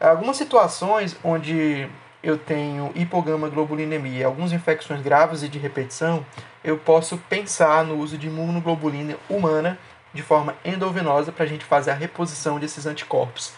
Algumas 0.00 0.36
situações 0.36 1.16
onde 1.24 1.88
eu 2.22 2.38
tenho 2.38 2.90
hipogama 2.94 3.48
globulinemia 3.48 4.20
e 4.20 4.24
algumas 4.24 4.52
infecções 4.52 5.02
graves 5.02 5.42
e 5.42 5.48
de 5.48 5.58
repetição, 5.58 6.24
eu 6.62 6.78
posso 6.78 7.18
pensar 7.18 7.84
no 7.84 7.98
uso 7.98 8.16
de 8.16 8.26
imunoglobulina 8.26 9.16
humana 9.28 9.78
de 10.12 10.22
forma 10.22 10.54
endovenosa 10.64 11.30
para 11.30 11.44
a 11.44 11.46
gente 11.46 11.64
fazer 11.64 11.90
a 11.90 11.94
reposição 11.94 12.58
desses 12.58 12.86
anticorpos. 12.86 13.52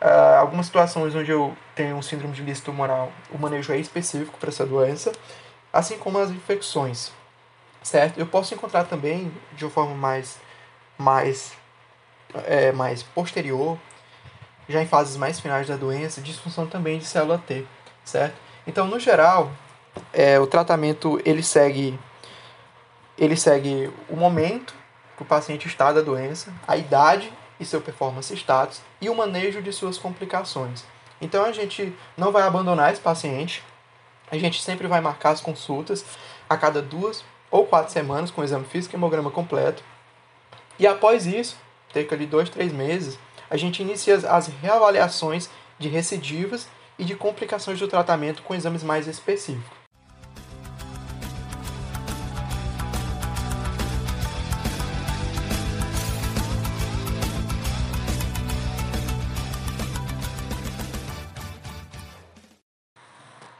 Uh, 0.00 0.38
algumas 0.38 0.66
situações 0.66 1.14
onde 1.14 1.30
eu 1.30 1.54
tenho 1.74 1.96
um 1.96 2.02
síndrome 2.02 2.34
de 2.34 2.42
lista 2.42 2.64
tumoral, 2.64 3.12
o 3.30 3.38
manejo 3.38 3.72
é 3.72 3.78
específico 3.78 4.38
para 4.38 4.48
essa 4.48 4.66
doença, 4.66 5.12
assim 5.72 5.98
como 5.98 6.18
as 6.18 6.30
infecções, 6.30 7.10
certo? 7.82 8.18
Eu 8.18 8.26
posso 8.26 8.54
encontrar 8.54 8.84
também, 8.84 9.32
de 9.52 9.64
uma 9.64 9.70
forma 9.70 9.94
mais, 9.94 10.38
mais, 10.98 11.52
é, 12.46 12.72
mais 12.72 13.02
posterior, 13.02 13.78
já 14.68 14.82
em 14.82 14.86
fases 14.86 15.16
mais 15.16 15.40
finais 15.40 15.66
da 15.66 15.76
doença, 15.76 16.20
disfunção 16.20 16.66
também 16.66 16.98
de 16.98 17.04
célula 17.04 17.38
T, 17.38 17.66
certo? 18.04 18.36
Então, 18.66 18.86
no 18.86 19.00
geral, 19.00 19.50
é, 20.12 20.38
o 20.38 20.46
tratamento 20.46 21.20
ele 21.24 21.42
segue, 21.42 21.98
ele 23.18 23.36
segue 23.36 23.90
o 24.08 24.16
momento 24.16 24.74
que 25.16 25.22
o 25.22 25.26
paciente 25.26 25.66
está 25.66 25.92
da 25.92 26.00
doença, 26.00 26.52
a 26.66 26.76
idade 26.76 27.32
e 27.58 27.64
seu 27.64 27.80
performance 27.80 28.32
status 28.34 28.80
e 29.00 29.10
o 29.10 29.14
manejo 29.14 29.60
de 29.60 29.72
suas 29.72 29.98
complicações. 29.98 30.84
Então 31.20 31.44
a 31.44 31.52
gente 31.52 31.94
não 32.16 32.32
vai 32.32 32.44
abandonar 32.44 32.92
esse 32.92 33.00
paciente, 33.00 33.62
a 34.30 34.38
gente 34.38 34.62
sempre 34.62 34.86
vai 34.86 35.00
marcar 35.00 35.30
as 35.30 35.40
consultas 35.40 36.04
a 36.48 36.56
cada 36.56 36.80
duas 36.80 37.24
ou 37.50 37.66
quatro 37.66 37.92
semanas 37.92 38.30
com 38.30 38.44
exame 38.44 38.64
físico 38.64 38.94
e 38.94 38.96
hemograma 38.96 39.30
completo. 39.30 39.82
E 40.78 40.86
após 40.86 41.26
isso, 41.26 41.56
cerca 41.92 42.16
de 42.16 42.26
dois, 42.26 42.48
três 42.48 42.72
meses, 42.72 43.18
a 43.50 43.56
gente 43.56 43.82
inicia 43.82 44.14
as 44.14 44.46
reavaliações 44.46 45.50
de 45.78 45.88
recidivas 45.88 46.68
e 46.98 47.04
de 47.04 47.16
complicações 47.16 47.78
do 47.78 47.88
tratamento 47.88 48.42
com 48.42 48.54
exames 48.54 48.82
mais 48.82 49.08
específicos. 49.08 49.80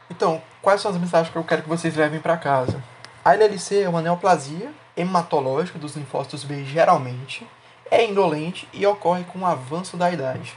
Então, 0.09 0.39
quais 0.61 0.81
são 0.81 0.91
as 0.91 0.97
mensagens 0.97 1.31
que 1.31 1.37
eu 1.37 1.43
quero 1.43 1.63
que 1.63 1.69
vocês 1.69 1.95
levem 1.95 2.19
para 2.19 2.37
casa? 2.37 2.81
A 3.23 3.33
LLC 3.33 3.81
é 3.81 3.89
uma 3.89 4.01
neoplasia 4.01 4.71
hematológica 4.95 5.79
dos 5.79 5.95
linfócitos 5.95 6.43
B 6.43 6.63
geralmente, 6.63 7.47
é 7.89 8.05
indolente 8.05 8.67
e 8.73 8.85
ocorre 8.85 9.23
com 9.23 9.39
o 9.39 9.45
avanço 9.45 9.97
da 9.97 10.11
idade. 10.11 10.55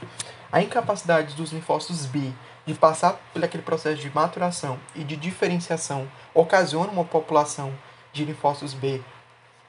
A 0.51 0.61
incapacidade 0.61 1.33
dos 1.35 1.51
linfócitos 1.51 2.05
B 2.05 2.31
de 2.65 2.73
passar 2.73 3.19
por 3.31 3.43
aquele 3.43 3.63
processo 3.63 4.01
de 4.01 4.09
maturação 4.09 4.79
e 4.95 5.03
de 5.03 5.15
diferenciação, 5.15 6.07
ocasiona 6.33 6.91
uma 6.91 7.05
população 7.05 7.71
de 8.11 8.25
linfócitos 8.25 8.73
B 8.73 9.01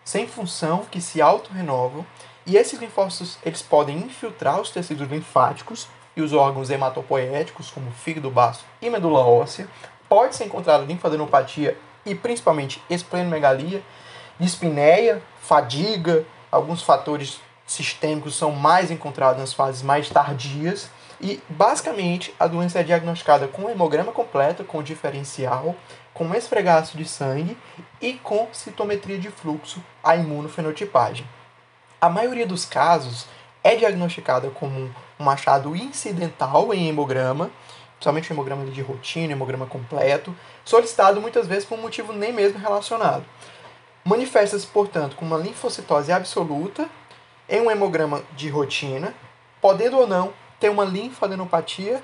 sem 0.04 0.26
função 0.28 0.84
que 0.90 1.00
se 1.00 1.20
autorrenovam, 1.20 2.06
e 2.46 2.56
esses 2.56 2.78
linfócitos 2.78 3.38
eles 3.44 3.60
podem 3.60 3.98
infiltrar 3.98 4.60
os 4.60 4.70
tecidos 4.70 5.10
linfáticos 5.10 5.88
e 6.16 6.22
os 6.22 6.32
órgãos 6.32 6.70
hematopoéticos, 6.70 7.70
como 7.70 7.90
fígado, 7.90 8.30
baço 8.30 8.64
e 8.80 8.88
medula 8.88 9.26
óssea. 9.26 9.68
Pode 10.08 10.36
ser 10.36 10.44
encontrada 10.44 10.84
linfadenopatia 10.84 11.76
e 12.04 12.14
principalmente 12.14 12.82
esplenomegalia, 12.88 13.82
dispneia, 14.38 15.22
fadiga, 15.40 16.24
alguns 16.50 16.82
fatores 16.82 17.40
sistêmicos 17.66 18.36
são 18.36 18.52
mais 18.52 18.90
encontrados 18.90 19.40
nas 19.40 19.52
fases 19.52 19.82
mais 19.82 20.08
tardias. 20.08 20.88
E 21.20 21.40
basicamente 21.48 22.34
a 22.38 22.46
doença 22.46 22.80
é 22.80 22.82
diagnosticada 22.82 23.48
com 23.48 23.70
hemograma 23.70 24.12
completo, 24.12 24.64
com 24.64 24.82
diferencial, 24.82 25.74
com 26.12 26.34
esfregaço 26.34 26.96
de 26.96 27.06
sangue 27.06 27.56
e 28.00 28.14
com 28.14 28.48
citometria 28.52 29.18
de 29.18 29.30
fluxo, 29.30 29.82
a 30.04 30.14
imunofenotipagem. 30.14 31.26
A 32.00 32.10
maioria 32.10 32.46
dos 32.46 32.64
casos 32.64 33.26
é 33.64 33.74
diagnosticada 33.74 34.50
como 34.50 34.94
um 35.18 35.30
achado 35.30 35.74
incidental 35.74 36.72
em 36.72 36.88
hemograma, 36.88 37.50
somente 38.00 38.32
hemograma 38.32 38.64
de 38.66 38.80
rotina, 38.82 39.32
hemograma 39.32 39.66
completo, 39.66 40.34
solicitado 40.64 41.20
muitas 41.20 41.46
vezes 41.46 41.64
por 41.64 41.78
um 41.78 41.82
motivo 41.82 42.12
nem 42.12 42.32
mesmo 42.32 42.58
relacionado. 42.58 43.24
Manifesta-se, 44.04 44.66
portanto, 44.66 45.16
com 45.16 45.24
uma 45.24 45.36
linfocitose 45.36 46.12
absoluta 46.12 46.88
em 47.48 47.60
um 47.60 47.70
hemograma 47.70 48.22
de 48.36 48.48
rotina, 48.48 49.14
podendo 49.60 49.98
ou 49.98 50.06
não 50.06 50.32
ter 50.60 50.68
uma 50.68 50.84
linfadenopatia 50.84 52.02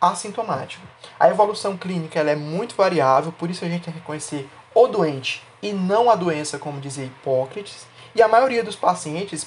assintomática. 0.00 0.82
A 1.18 1.28
evolução 1.28 1.76
clínica 1.76 2.18
ela 2.18 2.30
é 2.30 2.36
muito 2.36 2.74
variável, 2.74 3.32
por 3.32 3.50
isso 3.50 3.64
a 3.64 3.68
gente 3.68 3.84
tem 3.84 3.92
que 3.92 4.00
reconhecer 4.00 4.48
o 4.74 4.86
doente 4.88 5.42
e 5.62 5.72
não 5.72 6.10
a 6.10 6.16
doença, 6.16 6.58
como 6.58 6.80
dizia 6.80 7.04
Hipócrates, 7.04 7.86
e 8.14 8.22
a 8.22 8.28
maioria 8.28 8.62
dos 8.62 8.76
pacientes 8.76 9.46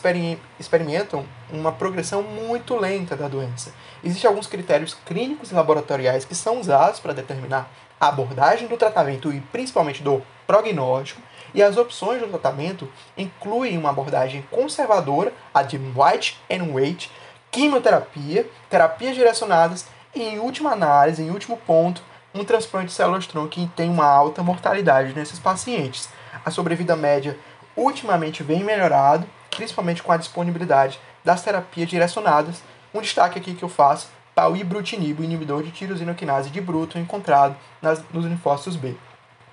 experimentam 0.60 1.26
uma 1.52 1.72
progressão 1.72 2.24
muito 2.24 2.76
lenta 2.76 3.16
da 3.16 3.28
doença. 3.28 3.74
Existem 4.04 4.28
alguns 4.28 4.48
critérios 4.48 4.96
clínicos 5.06 5.52
e 5.52 5.56
laboratoriais 5.56 6.26
que 6.26 6.36
são 6.36 6.60
usados 6.60 7.00
para 7.00 7.14
determinar 7.14 7.70
a 8.00 8.08
abordagem 8.08 8.68
do 8.68 8.78
tratamento 8.78 9.32
e 9.32 9.40
principalmente 9.40 10.04
do 10.04 10.22
prognóstico, 10.46 11.22
e 11.54 11.64
as 11.64 11.78
opções 11.78 12.20
do 12.20 12.28
tratamento 12.28 12.90
incluem 13.18 13.78
uma 13.78 13.90
abordagem 13.90 14.44
conservadora, 14.52 15.32
a 15.54 15.64
de 15.64 15.78
White 15.78 16.38
and 16.52 16.74
Wait, 16.74 17.10
quimioterapia, 17.50 18.50
terapias 18.70 19.16
direcionadas 19.16 19.88
e, 20.14 20.22
em 20.22 20.40
última 20.40 20.72
análise, 20.72 21.24
em 21.24 21.32
último 21.32 21.56
ponto, 21.56 22.04
um 22.34 22.44
transplante 22.44 22.88
de 22.88 22.94
células-tronco 22.94 23.48
que 23.48 23.68
tem 23.68 23.90
uma 23.90 24.06
alta 24.06 24.44
mortalidade 24.44 25.14
nesses 25.14 25.40
pacientes. 25.40 26.10
A 26.44 26.52
sobrevida 26.52 26.96
média 26.96 27.40
ultimamente 27.76 28.44
vem 28.44 28.64
melhorado, 28.64 29.26
principalmente 29.52 30.04
com 30.04 30.12
a 30.12 30.18
disponibilidade 30.18 31.00
das 31.24 31.42
terapias 31.42 31.90
direcionadas. 31.90 32.62
Um 32.94 33.02
destaque 33.02 33.40
aqui 33.40 33.54
que 33.54 33.64
eu 33.64 33.70
faço 33.70 34.08
para 34.34 34.50
o 34.50 34.56
ibrutinib, 34.56 35.20
o 35.20 35.24
inibidor 35.24 35.64
de 35.64 35.72
tirosinoquinase 35.72 36.50
de 36.50 36.60
bruto 36.62 37.00
encontrado 37.00 37.56
nas, 37.82 38.04
nos 38.12 38.26
linfócitos 38.26 38.76
B. 38.76 38.96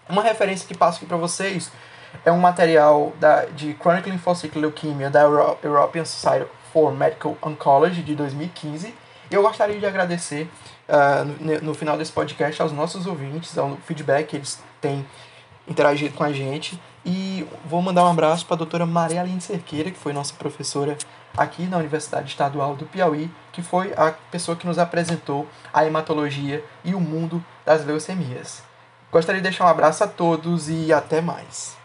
Uma 0.08 0.22
referência 0.22 0.66
que 0.66 0.76
passo 0.76 0.98
aqui 0.98 1.06
para 1.06 1.16
vocês 1.16 1.70
é 2.24 2.32
um 2.32 2.38
material 2.38 3.12
da, 3.18 3.46
de 3.46 3.74
Chronic 3.74 4.11
Lymphocytic 4.11 4.56
Leukemia 4.56 5.08
da 5.08 5.22
Euro 5.22 5.58
European 5.62 6.04
Society 6.04 6.46
for 6.72 6.92
Medical 6.92 7.37
Oncology 7.42 8.02
de 8.02 8.14
2015. 8.14 8.94
E 9.30 9.35
eu 9.35 9.42
gostaria 9.42 9.78
de 9.78 9.87
agradecer 9.87 10.48
uh, 10.88 11.24
no, 11.40 11.61
no, 11.61 11.74
final 11.74 11.96
desse 11.96 12.12
podcast 12.12 12.61
aos 12.61 12.72
nossos 12.72 13.06
ouvintes, 13.06 13.56
ao 13.56 13.76
feedback 13.87 14.26
que 14.26 14.37
eles 14.37 14.62
têm 14.80 15.06
interagido 15.66 16.14
com 16.14 16.24
a 16.24 16.32
gente. 16.32 16.78
E 17.04 17.46
vou 17.64 17.82
mandar 17.82 18.04
um 18.04 18.10
abraço 18.10 18.46
para 18.46 18.54
a 18.54 18.58
doutora 18.58 18.86
Maria 18.86 19.20
Aline 19.20 19.40
Cerqueira, 19.40 19.90
que 19.90 19.98
foi 19.98 20.12
nossa 20.12 20.34
professora 20.34 20.96
aqui 21.36 21.64
na 21.64 21.78
Universidade 21.78 22.28
Estadual 22.28 22.76
do 22.76 22.86
Piauí, 22.86 23.30
que 23.50 23.62
foi 23.62 23.92
a 23.96 24.12
pessoa 24.30 24.56
que 24.56 24.66
nos 24.66 24.78
apresentou 24.78 25.48
a 25.72 25.84
hematologia 25.84 26.64
e 26.84 26.94
o 26.94 27.00
mundo 27.00 27.44
das 27.64 27.84
leucemias. 27.84 28.62
Gostaria 29.10 29.40
de 29.40 29.48
deixar 29.48 29.64
um 29.64 29.68
abraço 29.68 30.04
a 30.04 30.06
todos 30.06 30.68
e 30.68 30.92
até 30.92 31.20
mais. 31.20 31.82